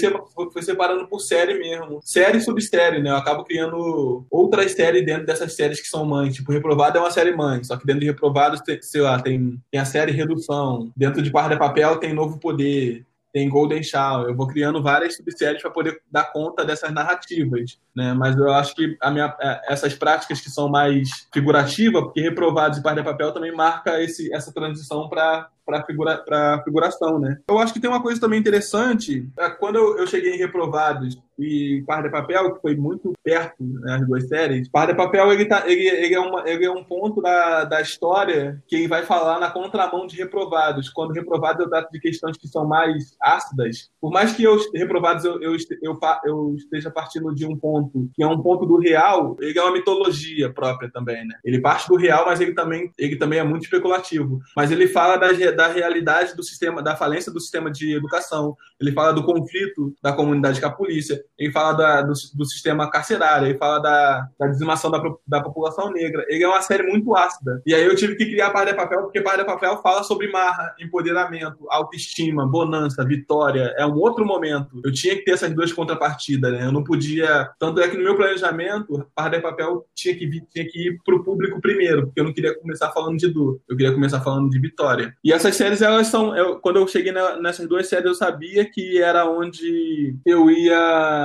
[0.52, 3.10] foi separando por série mesmo, série e subsérie, né?
[3.10, 7.10] Eu acabo criando outras séries dentro dessas séries que são mães, tipo Reprovado é uma
[7.10, 11.22] série mãe, só que dentro de Reprovados, sei lá, tem, tem a série Redução, dentro
[11.22, 14.28] de Par de Papel tem Novo Poder, tem Golden Shaw.
[14.28, 18.12] Eu vou criando várias subséries para poder dar conta dessas narrativas, né?
[18.14, 22.78] Mas eu acho que a minha, é, essas práticas que são mais figurativas, porque reprovados
[22.78, 26.24] e par de papel também marca esse, essa transição para para figura,
[26.64, 27.38] figuração, né?
[27.48, 31.82] Eu acho que tem uma coisa também interessante, é, quando eu cheguei em Reprovados e
[31.86, 35.44] Par de Papel, que foi muito perto, né, as duas séries, Par de Papel, ele,
[35.46, 39.04] tá, ele, ele, é, uma, ele é um ponto da, da história que ele vai
[39.04, 40.88] falar na contramão de Reprovados.
[40.88, 45.24] Quando Reprovados eu trato de questões que são mais ácidas, por mais que eu, Reprovados
[45.24, 49.36] eu, eu, eu, eu esteja partindo de um ponto que é um ponto do real,
[49.40, 51.36] ele é uma mitologia própria também, né?
[51.44, 54.40] Ele parte do real, mas ele também, ele também é muito especulativo.
[54.56, 58.92] Mas ele fala das, da realidade do sistema, da falência do sistema de educação, ele
[58.92, 63.48] fala do conflito da comunidade com a polícia, ele fala da, do, do, sistema carcerário,
[63.48, 66.24] ele fala da, da dizimação da, da, população negra.
[66.28, 67.62] Ele é uma série muito ácida.
[67.64, 70.30] E aí eu tive que criar Par de Papel, porque Par de Papel fala sobre
[70.30, 73.74] marra, empoderamento, autoestima, bonança, vitória.
[73.78, 74.82] É um outro momento.
[74.84, 76.66] Eu tinha que ter essas duas contrapartidas, né?
[76.66, 77.50] Eu não podia.
[77.58, 81.24] Tanto é que no meu planejamento, Par de Papel tinha que, tinha que ir pro
[81.24, 84.58] público primeiro, porque eu não queria começar falando de dor, eu queria começar falando de
[84.60, 85.14] vitória.
[85.24, 86.36] E essas séries, elas são.
[86.36, 91.19] Eu, quando eu cheguei na, nessas duas séries, eu sabia que era onde eu ia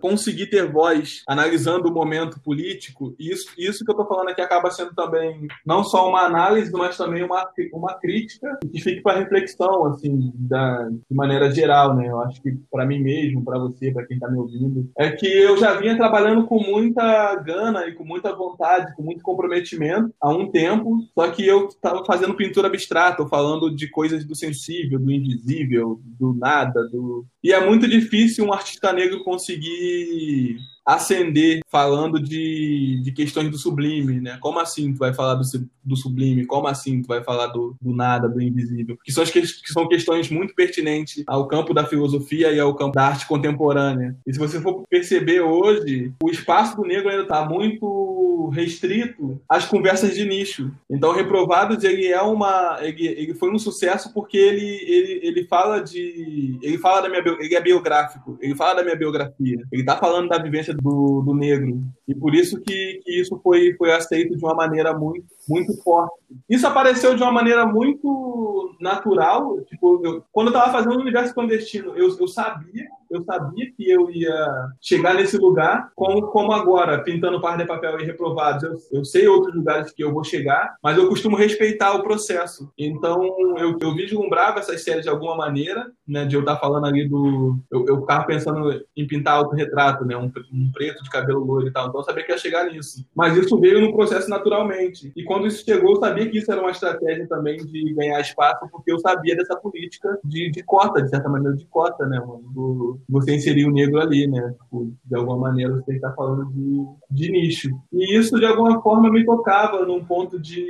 [0.00, 3.14] conseguir ter voz analisando o momento político.
[3.18, 6.70] E isso, isso que eu tô falando aqui acaba sendo também não só uma análise,
[6.72, 12.08] mas também uma, uma crítica que fique para reflexão, assim, da, de maneira geral, né?
[12.08, 15.26] Eu acho que para mim mesmo, para você, para quem está me ouvindo, é que
[15.26, 20.30] eu já vinha trabalhando com muita gana e com muita vontade, com muito comprometimento há
[20.30, 25.10] um tempo, só que eu estava fazendo pintura abstrata, falando de coisas do sensível, do
[25.10, 27.26] invisível, do nada, do.
[27.42, 34.22] E é muito difícil um artista negro conseguir acender falando de, de questões do sublime,
[34.22, 34.38] né?
[34.40, 35.42] Como assim tu vai falar do,
[35.84, 36.46] do sublime?
[36.46, 38.96] Como assim tu vai falar do, do nada, do invisível?
[39.04, 42.74] Que são, as que, que são questões muito pertinentes ao campo da filosofia e ao
[42.74, 44.16] campo da arte contemporânea.
[44.26, 49.66] E se você for perceber hoje, o espaço do negro ainda está muito restrito às
[49.66, 50.72] conversas de nicho.
[50.88, 52.78] Então, Reprovados, ele é uma...
[52.80, 56.58] Ele, ele foi um sucesso porque ele, ele, ele fala de...
[56.62, 57.22] Ele fala da minha...
[57.40, 58.38] Ele é biográfico.
[58.40, 59.58] Ele fala da minha biografia.
[59.70, 61.80] Ele está falando da vivência do, do negro.
[62.06, 66.14] E por isso que, que isso foi, foi aceito de uma maneira muito, muito forte.
[66.48, 69.60] Isso apareceu de uma maneira muito natural.
[69.64, 73.90] Tipo, eu, quando eu estava fazendo o Universo Clandestino, eu, eu sabia eu sabia que
[73.90, 78.62] eu ia chegar nesse lugar, como, como agora, pintando par de papel e reprovados.
[78.62, 82.70] Eu, eu sei outros lugares que eu vou chegar, mas eu costumo respeitar o processo.
[82.76, 83.22] Então,
[83.56, 87.58] eu, eu vislumbrava essas séries de alguma maneira, né, de eu estar falando ali do.
[87.70, 91.72] Eu, eu ficava pensando em pintar autorretrato, né, um, um preto de cabelo loiro e
[91.72, 91.88] tal.
[91.88, 93.04] Então, eu sabia que ia chegar nisso.
[93.14, 95.12] Mas isso veio no processo naturalmente.
[95.14, 98.66] E quando isso chegou, eu sabia que isso era uma estratégia também de ganhar espaço,
[98.70, 102.18] porque eu sabia dessa política de, de cota, de certa maneira, de cota, né,
[102.54, 104.54] do, você inserir o negro ali, né?
[104.62, 107.68] Tipo, de alguma maneira você está falando de, de nicho.
[107.92, 110.64] E isso, de alguma forma, me tocava num ponto de,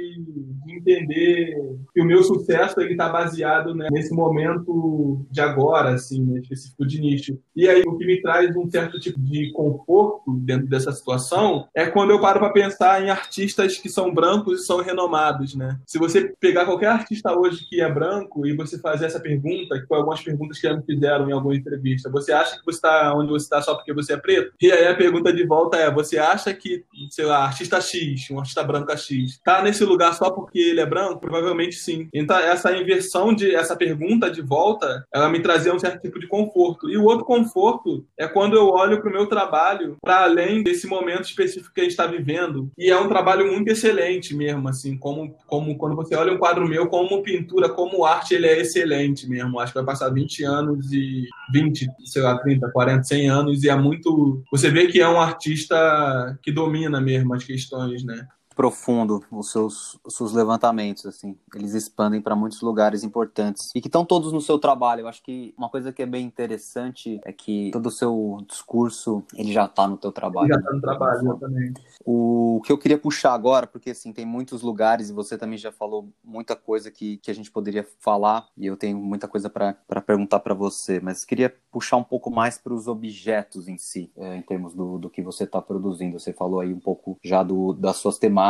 [0.65, 1.57] de entender
[1.95, 6.87] que o meu sucesso ele está baseado né, nesse momento de agora, assim, né, específico
[6.87, 7.39] de nicho.
[7.55, 11.87] E aí, o que me traz um certo tipo de conforto dentro dessa situação é
[11.87, 15.79] quando eu paro para pensar em artistas que são brancos e são renomados, né?
[15.87, 19.87] Se você pegar qualquer artista hoje que é branco e você fazer essa pergunta, que
[19.87, 23.15] foi algumas perguntas que já me fizeram em alguma entrevista, você acha que você está
[23.15, 24.53] onde você está só porque você é preto?
[24.61, 28.39] E aí a pergunta de volta é: você acha que, sei lá, artista X, um
[28.39, 31.21] artista branco X, está nesse lugar só porque ele é branco?
[31.21, 32.09] Provavelmente sim.
[32.13, 36.27] Então essa inversão de essa pergunta de volta, ela me trazia um certo tipo de
[36.27, 36.89] conforto.
[36.89, 40.87] E o outro conforto é quando eu olho para o meu trabalho para além desse
[40.87, 42.71] momento específico que a gente está vivendo.
[42.79, 46.69] E é um trabalho muito excelente mesmo, assim, como, como quando você olha um quadro
[46.69, 49.59] meu, como pintura, como arte, ele é excelente mesmo.
[49.61, 53.69] Acho que vai passar 20 anos e 20, sei lá, 30, 40, 100 anos e
[53.69, 54.43] é muito.
[54.51, 58.27] Você vê que é um artista que domina mesmo as questões, né?
[58.59, 61.39] Profundo os seus, os seus levantamentos, assim.
[61.55, 65.03] Eles expandem para muitos lugares importantes e que estão todos no seu trabalho.
[65.03, 69.23] Eu acho que uma coisa que é bem interessante é que todo o seu discurso,
[69.33, 70.49] ele já está no teu trabalho.
[70.49, 71.81] Já está no trabalho, exatamente.
[72.05, 75.71] O que eu queria puxar agora, porque assim, tem muitos lugares e você também já
[75.71, 80.01] falou muita coisa que, que a gente poderia falar e eu tenho muita coisa para
[80.05, 84.37] perguntar para você, mas queria puxar um pouco mais para os objetos em si, é,
[84.37, 86.19] em termos do, do que você está produzindo.
[86.19, 88.48] Você falou aí um pouco já do, das suas temáticas,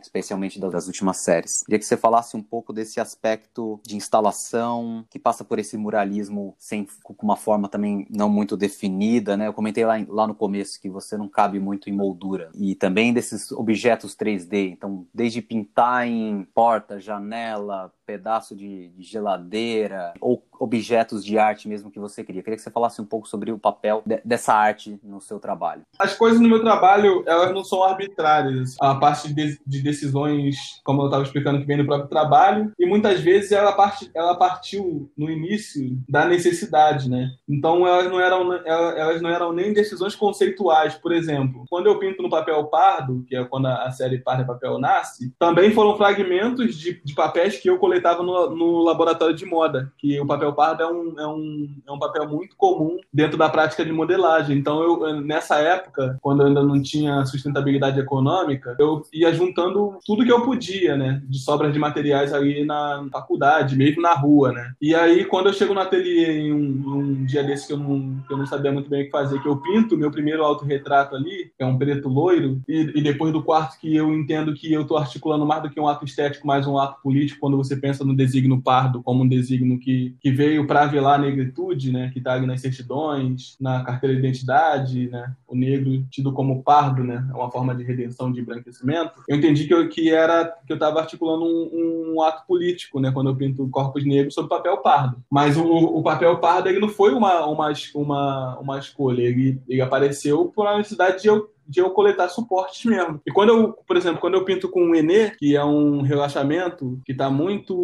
[0.00, 1.62] especialmente das, das últimas séries.
[1.64, 6.54] Queria que você falasse um pouco desse aspecto de instalação, que passa por esse muralismo
[6.58, 9.46] sem, com uma forma também não muito definida, né?
[9.48, 12.50] Eu comentei lá, lá no começo que você não cabe muito em moldura.
[12.54, 20.12] E também desses objetos 3D, então desde pintar em porta, janela, pedaço de, de, geladeira
[20.20, 22.42] ou objetos de arte mesmo que você queria.
[22.42, 25.82] Queria que você falasse um pouco sobre o papel de, dessa arte no seu trabalho.
[25.98, 28.74] As coisas no meu trabalho, elas não são arbitrárias.
[28.80, 32.86] A parte de, de decisões, como eu estava explicando, que vem do próprio trabalho, e
[32.86, 37.30] muitas vezes ela, part, ela partiu no início da necessidade, né?
[37.48, 40.94] Então elas não eram elas não eram nem decisões conceituais.
[40.94, 44.46] Por exemplo, quando eu pinto no papel pardo, que é quando a, série Pardo é
[44.46, 49.44] Papel nasce, também foram fragmentos de, de papéis que eu coletava no, no, laboratório de
[49.44, 53.36] moda, que o papel pardo é um, é, um, é um papel muito comum dentro
[53.36, 54.56] da prática de modelagem.
[54.56, 60.24] Então, eu, nessa época, quando eu ainda não tinha sustentabilidade econômica, eu ia juntando tudo
[60.24, 64.72] que eu podia, né, de sobras de materiais ali na faculdade, mesmo na rua, né.
[64.80, 68.22] E aí, quando eu chego no ateliê em um, um dia desse que eu, não,
[68.26, 71.14] que eu não sabia muito bem o que fazer, que eu pinto meu primeiro autorretrato
[71.14, 74.72] ali, que é um preto loiro, e, e depois do quarto que eu entendo que
[74.72, 77.76] eu estou articulando mais do que um ato estético, mais um ato político, quando você
[77.76, 82.10] pensa no designo pardo como um designo que, que veio para velar a negritude, né,
[82.12, 87.26] que está nas certidões, na carteira de identidade, né, o negro tido como pardo, né,
[87.30, 89.22] é uma forma de redenção, de embranquecimento.
[89.28, 93.10] Eu entendi que eu, que era que eu estava articulando um, um, ato político, né,
[93.10, 95.22] quando eu pinto corpos negros sobre papel pardo.
[95.30, 99.80] Mas o, o papel pardo ele não foi uma, uma, uma, uma escolha, ele, ele
[99.80, 103.20] apareceu por uma necessidade de eu de eu coletar suportes mesmo.
[103.26, 107.00] E quando eu, por exemplo, quando eu pinto com o Enê, que é um relaxamento
[107.04, 107.74] que está muito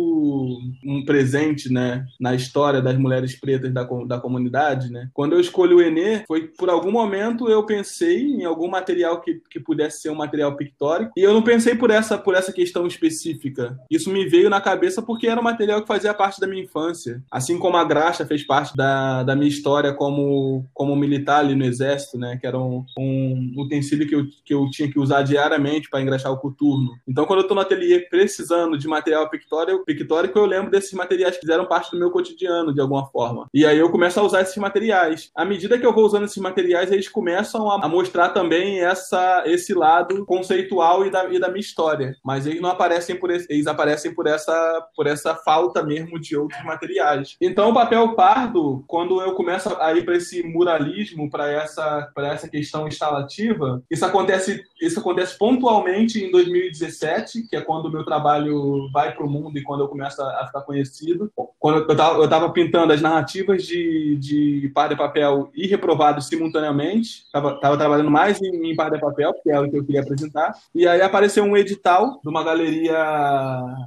[0.85, 5.09] um presente, né, na história das mulheres pretas da, da comunidade, né?
[5.13, 9.41] Quando eu escolhi o Enê, foi por algum momento eu pensei em algum material que,
[9.51, 12.87] que pudesse ser um material pictórico, e eu não pensei por essa por essa questão
[12.87, 13.79] específica.
[13.91, 17.23] Isso me veio na cabeça porque era um material que fazia parte da minha infância.
[17.31, 21.65] Assim como a graxa fez parte da, da minha história como como militar ali no
[21.65, 25.89] exército, né, que era um, um utensílio que eu, que eu tinha que usar diariamente
[25.89, 26.91] para engraxar o coturno.
[27.07, 31.37] Então, quando eu estou no ateliê precisando de material pictórico, pictórico, eu lembro desses materiais
[31.37, 33.49] que fizeram parte do meu cotidiano, de alguma forma.
[33.55, 35.31] E aí eu começo a usar esses materiais.
[35.35, 39.75] À medida que eu vou usando esses materiais, eles começam a, mostrar também essa, esse
[39.75, 42.17] lado conceitual e da, e da minha história.
[42.25, 46.37] Mas eles não aparecem por esse, eles aparecem por essa, por essa falta mesmo de
[46.37, 47.37] outros materiais.
[47.41, 52.49] Então, o papel pardo, quando eu começo a ir para esse muralismo, para essa, essa
[52.49, 53.60] questão instalativa,
[53.91, 59.25] isso acontece, isso acontece pontualmente em 2017, que é quando o meu trabalho vai para
[59.25, 61.31] o mundo e quando eu começo a, ficar conhecido.
[61.59, 67.77] Quando eu estava pintando as narrativas de, de Par de Papel e Reprovado simultaneamente, estava
[67.77, 70.55] trabalhando mais em, em Par de Papel, que é o que eu queria apresentar.
[70.75, 72.99] E aí apareceu um edital de uma galeria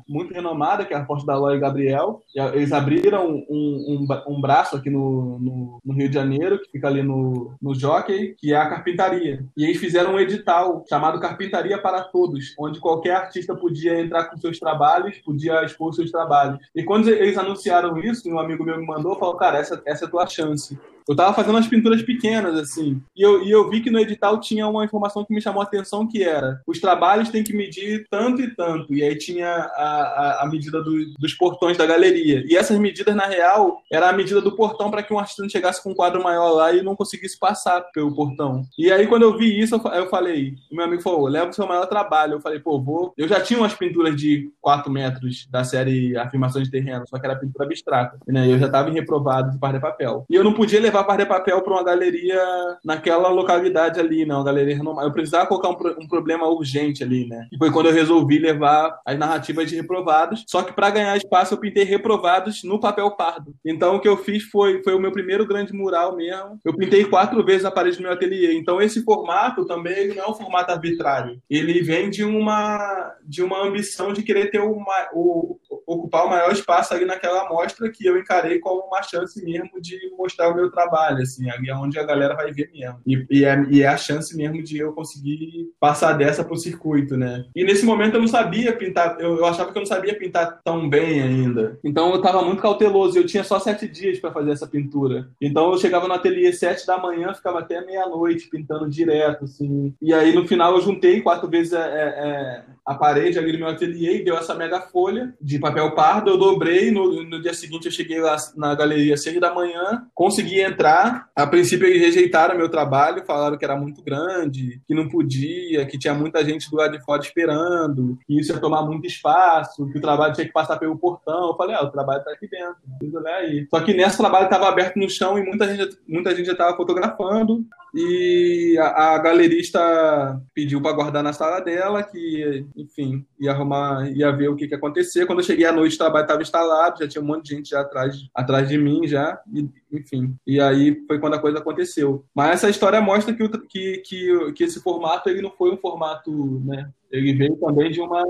[0.07, 2.21] muito renomada, que é a Forte da Ló e Gabriel.
[2.53, 6.87] Eles abriram um, um, um braço aqui no, no, no, Rio de Janeiro, que fica
[6.87, 9.45] ali no, no Jockey, que é a carpintaria.
[9.55, 14.37] E eles fizeram um edital chamado Carpintaria para Todos, onde qualquer artista podia entrar com
[14.37, 16.59] seus trabalhos, podia expor seus trabalhos.
[16.75, 20.07] E quando eles anunciaram isso, um amigo meu me mandou, falou, cara, essa, essa é
[20.07, 20.77] a tua chance.
[21.07, 24.39] Eu tava fazendo umas pinturas pequenas, assim, e eu, e eu vi que no edital
[24.39, 28.05] tinha uma informação que me chamou a atenção, que era os trabalhos têm que medir
[28.09, 32.43] tanto e tanto, e aí tinha a, a, a medida do, dos portões da galeria.
[32.47, 35.49] E essas medidas, na real, era a medida do portão para que um artista não
[35.49, 38.63] chegasse com um quadro maior lá e não conseguisse passar pelo portão.
[38.77, 41.85] E aí, quando eu vi isso, eu, falei, meu amigo falou, leva o seu maior
[41.85, 42.33] trabalho.
[42.33, 43.13] Eu falei, pô, vou...
[43.17, 47.25] Eu já tinha umas pinturas de 4 metros da série Afirmações de Terreno, só que
[47.25, 48.49] era pintura abstrata, né?
[48.49, 50.25] Eu já estava em reprovado de par de papel.
[50.29, 52.39] E eu não podia levar levar par de papel para uma galeria
[52.85, 54.35] naquela localidade ali, né?
[54.35, 55.07] Uma galeria renomada.
[55.07, 57.47] Eu precisava colocar um, um, problema urgente ali, né?
[57.51, 60.45] E foi quando eu resolvi levar as narrativas de reprovados.
[60.47, 63.55] Só que para ganhar espaço eu pintei reprovados no papel pardo.
[63.65, 66.59] Então o que eu fiz foi, foi o meu primeiro grande mural mesmo.
[66.63, 68.53] Eu pintei quatro vezes a parede do meu ateliê.
[68.53, 71.41] Então esse formato também não é um formato arbitrário.
[71.49, 76.51] Ele vem de uma de uma ambição de querer ter uma, o, ocupar o maior
[76.51, 80.71] espaço ali naquela amostra que eu encarei como uma chance mesmo de mostrar o meu
[80.71, 82.99] trabalho, assim, ali é onde a galera vai ver mesmo.
[83.05, 87.17] E, e, é, e é a chance mesmo de eu conseguir passar dessa pro circuito,
[87.17, 87.45] né?
[87.55, 90.59] E nesse momento eu não sabia pintar, eu, eu achava que eu não sabia pintar
[90.63, 91.79] tão bem ainda.
[91.83, 95.29] Então eu tava muito cauteloso, eu tinha só sete dias para fazer essa pintura.
[95.41, 99.93] Então eu chegava no ateliê sete da manhã, ficava até meia-noite pintando direto, assim.
[100.01, 103.59] E aí no final eu juntei quatro vezes é, é, é a parede ali do
[103.59, 106.31] meu ateliê e deu essa mega folha de papel pardo.
[106.31, 110.05] Eu dobrei, no, no dia seguinte eu cheguei lá na galeria às seis da manhã,
[110.13, 111.29] consegui entrar.
[111.35, 115.97] A princípio eles rejeitaram meu trabalho, falaram que era muito grande, que não podia, que
[115.97, 119.97] tinha muita gente do lado de fora esperando, que isso ia tomar muito espaço, que
[119.97, 121.47] o trabalho tinha que passar pelo portão.
[121.47, 123.65] Eu falei, ah, o trabalho tá aqui dentro, precisa olhar aí.
[123.69, 126.75] Só que nesse trabalho estava aberto no chão e muita gente, muita gente já estava
[126.75, 134.09] fotografando e a, a galerista pediu para guardar na sala dela, que, enfim, ia arrumar,
[134.09, 135.27] ia ver o que, que acontecer.
[135.27, 137.69] Quando eu cheguei à noite, o trabalho estava instalado, já tinha um monte de gente
[137.69, 140.35] já atrás, atrás de mim, já, e, enfim.
[140.45, 142.25] E aí foi quando a coisa aconteceu.
[142.33, 145.77] Mas essa história mostra que, o, que, que, que esse formato ele não foi um
[145.77, 146.89] formato, né?
[147.13, 148.23] ele veio também de uma,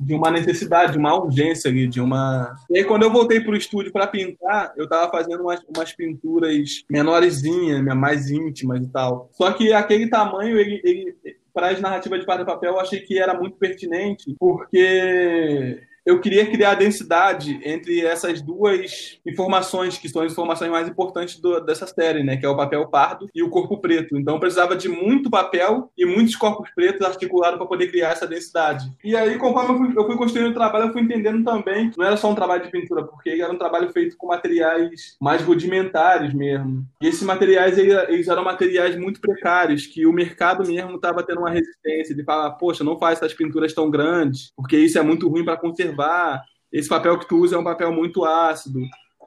[0.00, 2.54] de uma necessidade, de uma urgência ali, de uma...
[2.70, 5.92] E aí, quando eu voltei para o estúdio para pintar, eu estava fazendo umas, umas
[5.92, 9.28] pinturas menorzinhas, mais íntimas e tal.
[9.32, 11.16] Só que aquele tamanho, ele, ele
[11.52, 16.74] para as narrativas de papel, eu achei que era muito pertinente, porque eu queria criar
[16.74, 22.36] densidade entre essas duas informações, que são as informações mais importantes do, dessa série, né?
[22.36, 24.16] Que é o papel pardo e o corpo preto.
[24.16, 28.26] Então eu precisava de muito papel e muitos corpos pretos articulados para poder criar essa
[28.26, 28.90] densidade.
[29.04, 31.98] E aí, conforme eu fui, eu fui, construindo o trabalho, eu fui entendendo também que
[31.98, 35.42] não era só um trabalho de pintura, porque era um trabalho feito com materiais mais
[35.42, 36.86] rudimentares mesmo.
[37.00, 41.50] E esses materiais, eles eram materiais muito precários, que o mercado mesmo estava tendo uma
[41.50, 45.44] resistência de falar, poxa, não faz essas pinturas tão grandes, porque isso é muito ruim
[45.44, 48.80] para conservar observar, esse papel que tu usa é um papel muito ácido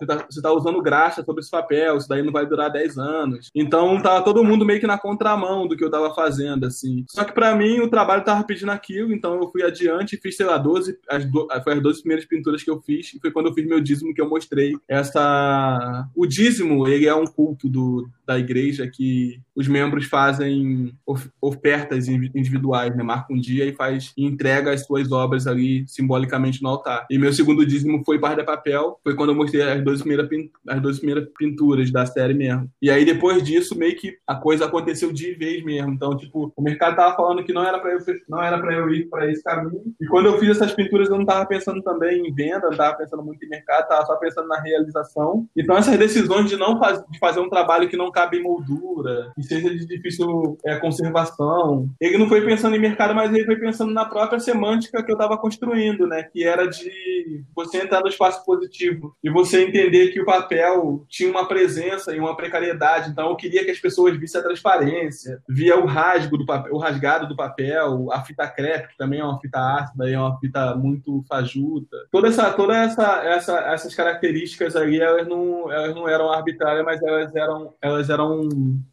[0.05, 3.49] você está tá usando graxa sobre esse papel, isso daí não vai durar 10 anos.
[3.53, 7.05] Então tava todo mundo meio que na contramão do que eu tava fazendo, assim.
[7.09, 10.35] Só que para mim o trabalho tava pedindo aquilo, então eu fui adiante e fiz,
[10.35, 13.31] sei lá, 12, as, do, foi as 12 primeiras pinturas que eu fiz, e foi
[13.31, 16.07] quando eu fiz meu dízimo que eu mostrei essa...
[16.15, 20.93] O dízimo, ele é um culto do, da igreja que os membros fazem
[21.41, 23.03] ofertas individuais, né?
[23.03, 27.05] Marca um dia e faz e entrega as suas obras ali simbolicamente no altar.
[27.09, 30.29] E meu segundo dízimo foi par de papel, foi quando eu mostrei as 12 primeiras,
[30.67, 32.69] as 12 primeiras pinturas da série mesmo.
[32.81, 35.91] E aí, depois disso, meio que a coisa aconteceu de vez mesmo.
[35.91, 38.89] Então, tipo, o mercado tava falando que não era para eu, não era pra eu
[38.89, 39.81] ir para esse caminho.
[39.99, 42.97] E quando eu fiz essas pinturas, eu não tava pensando também em venda, não tava
[42.97, 45.47] pensando muito em mercado, tava só pensando na realização.
[45.55, 49.31] Então, essas decisões de não faz, de fazer um trabalho que não cabe em moldura,
[49.35, 53.55] que seja de difícil é, conservação, ele não foi pensando em mercado, mas ele foi
[53.55, 56.23] pensando na própria semântica que eu tava construindo, né?
[56.23, 61.29] Que era de você entrar no espaço positivo e você entender que o papel tinha
[61.29, 63.09] uma presença e uma precariedade.
[63.09, 66.77] Então eu queria que as pessoas vissem a transparência, via o rasgo do papel, o
[66.77, 70.75] rasgado do papel, a fita crepe, que também é uma fita ácida, é uma fita
[70.75, 71.97] muito fajuta.
[72.11, 77.01] Toda essa, toda essa, essa essas características ali, elas não, elas não eram arbitrárias, mas
[77.01, 78.49] elas eram, elas eram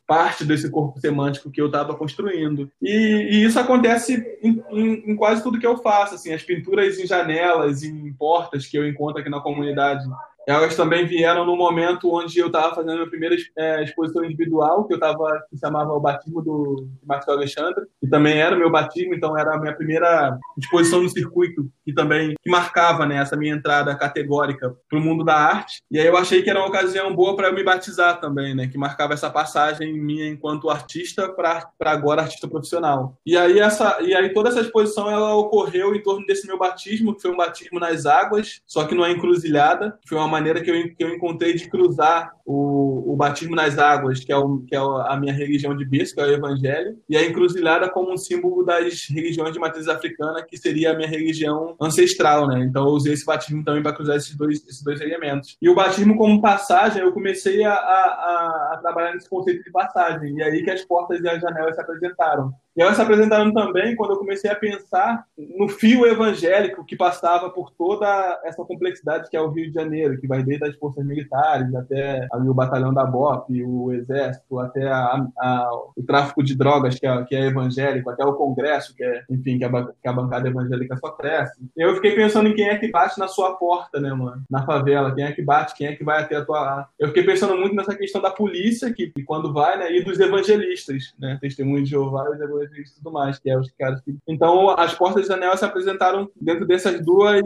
[0.07, 2.71] parte desse corpo semântico que eu estava construindo.
[2.83, 6.99] E, e, isso acontece em, em, em, quase tudo que eu faço, assim, as pinturas
[6.99, 10.05] em janelas, em portas que eu encontro aqui na comunidade
[10.51, 14.85] elas também vieram no momento onde eu estava fazendo a minha primeira é, exposição individual,
[14.85, 18.71] que eu estava que chamava o batismo do Marcelo Alexandre, que também era o meu
[18.71, 23.37] batismo, então era a minha primeira exposição no circuito, que também que marcava né, essa
[23.37, 25.83] minha entrada categórica para o mundo da arte.
[25.91, 28.67] E aí eu achei que era uma ocasião boa para eu me batizar também, né,
[28.67, 33.17] que marcava essa passagem minha enquanto artista para agora artista profissional.
[33.25, 37.15] E aí essa e aí toda essa exposição ela ocorreu em torno desse meu batismo,
[37.15, 40.97] que foi um batismo nas águas, só que numa encruzilhada, foi uma maneira que eu,
[40.97, 44.79] que eu encontrei de cruzar o, o batismo nas águas, que é, o, que é
[44.79, 48.65] a minha religião de berço, que é o evangelho, e a encruzilhada como um símbolo
[48.65, 52.65] das religiões de matriz africana, que seria a minha religião ancestral, né?
[52.65, 55.57] Então eu usei esse batismo também para cruzar esses dois, esses dois elementos.
[55.61, 60.37] E o batismo como passagem, eu comecei a, a, a trabalhar nesse conceito de passagem,
[60.37, 62.53] e aí que as portas e as janelas se apresentaram.
[62.81, 67.51] E elas se apresentaram também quando eu comecei a pensar no fio evangélico que passava
[67.51, 71.05] por toda essa complexidade que é o Rio de Janeiro, que vai desde as forças
[71.05, 76.57] militares até ali, o batalhão da BOP, o exército, até a, a, o tráfico de
[76.57, 80.09] drogas, que é, que é evangélico, até o Congresso, que é, enfim, que a, que
[80.09, 81.61] a bancada evangélica só cresce.
[81.77, 84.43] Eu fiquei pensando em quem é que bate na sua porta, né, mano?
[84.51, 86.89] Na favela, quem é que bate, quem é que vai até a tua.
[86.99, 91.13] Eu fiquei pensando muito nessa questão da polícia, que, quando vai, né, e dos evangelistas,
[91.19, 91.37] né?
[91.43, 94.17] Testemunhos de Jeová e e tudo mais, que é os caras que...
[94.27, 97.43] Então, as portas de anel se apresentaram dentro dessas duas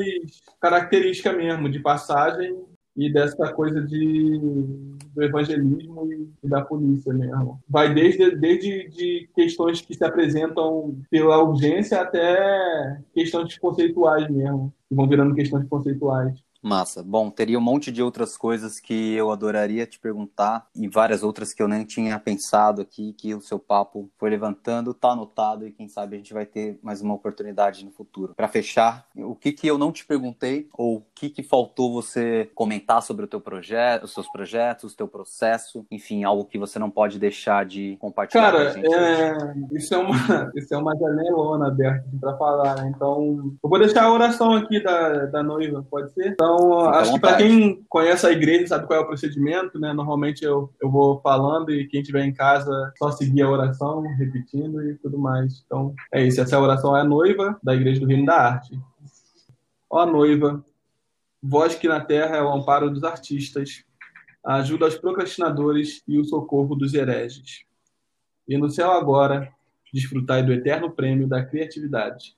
[0.61, 2.57] características mesmo, de passagem
[2.97, 4.39] e dessa coisa de,
[5.15, 7.61] do evangelismo e, da polícia mesmo.
[7.69, 14.95] Vai desde, desde de questões que se apresentam pela urgência até questões conceituais mesmo, que
[14.95, 16.44] vão virando questões conceituais.
[16.65, 17.03] Massa.
[17.03, 21.53] Bom, teria um monte de outras coisas que eu adoraria te perguntar e várias outras
[21.53, 25.73] que eu nem tinha pensado aqui, que o seu papo foi levantando, tá anotado e
[25.73, 28.35] quem sabe a gente vai ter mais uma oportunidade no futuro.
[28.35, 32.51] Para fechar, o que que eu não te perguntei ou o que que faltou você
[32.55, 36.79] comentar sobre o teu projeto, os seus projetos, o teu processo, enfim, algo que você
[36.79, 39.77] não pode deixar de compartilhar Cara, com a gente é...
[39.77, 40.15] isso é uma
[40.57, 42.93] isso é uma janelona aberta para falar, né?
[42.95, 46.29] então eu vou deixar a oração aqui da, da noiva, pode ser?
[46.29, 49.93] Então então, acho que para quem conhece a igreja sabe qual é o procedimento, né?
[49.93, 54.83] Normalmente eu, eu vou falando e quem estiver em casa só seguir a oração, repetindo
[54.83, 55.63] e tudo mais.
[55.67, 56.41] Então, é isso.
[56.41, 58.79] Essa oração é a noiva da Igreja do Reino da Arte.
[59.91, 60.65] Ó noiva,
[61.43, 63.85] voz que na terra é o amparo dos artistas,
[64.45, 67.65] a ajuda aos procrastinadores e o socorro dos hereges.
[68.47, 69.53] E no céu agora,
[69.93, 72.37] desfrutai do eterno prêmio da criatividade,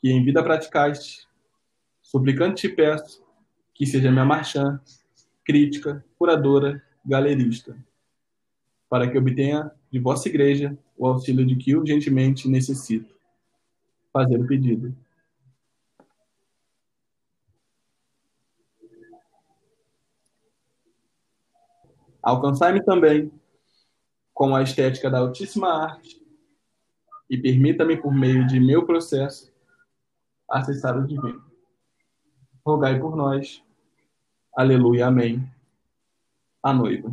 [0.00, 1.26] que em vida praticaste.
[2.02, 3.25] Suplicante te peço
[3.76, 4.80] que seja minha marchã,
[5.44, 7.76] crítica, curadora, galerista,
[8.88, 13.14] para que obtenha de vossa igreja o auxílio de que urgentemente necessito.
[14.10, 14.96] Fazer o pedido.
[22.22, 23.30] Alcançai-me também
[24.32, 26.20] com a estética da altíssima arte
[27.28, 29.52] e permita-me, por meio de meu processo,
[30.48, 31.44] acessar o divino.
[32.64, 33.62] Rogai por nós
[34.56, 35.46] Aleluia, amém.
[36.62, 37.12] A noiva.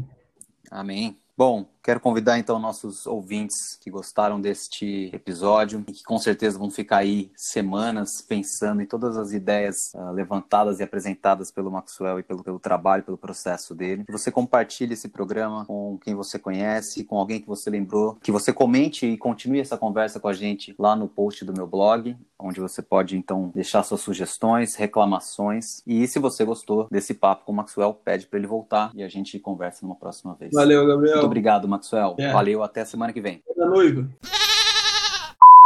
[0.71, 1.19] Amém.
[1.37, 6.71] Bom, quero convidar então nossos ouvintes que gostaram deste episódio e que com certeza vão
[6.71, 12.23] ficar aí semanas pensando em todas as ideias uh, levantadas e apresentadas pelo Maxwell e
[12.23, 14.05] pelo, pelo trabalho, pelo processo dele.
[14.05, 18.31] Que você compartilhe esse programa com quem você conhece, com alguém que você lembrou, que
[18.31, 22.15] você comente e continue essa conversa com a gente lá no post do meu blog,
[22.39, 27.51] onde você pode então deixar suas sugestões, reclamações e se você gostou desse papo com
[27.51, 30.51] o Maxwell, pede para ele voltar e a gente conversa numa próxima vez.
[30.53, 31.15] Valeu, Gabriel.
[31.15, 32.15] Muito obrigado, Maxwell.
[32.17, 32.31] É.
[32.31, 33.41] Valeu, até semana que vem.
[33.55, 34.07] Boa noiva.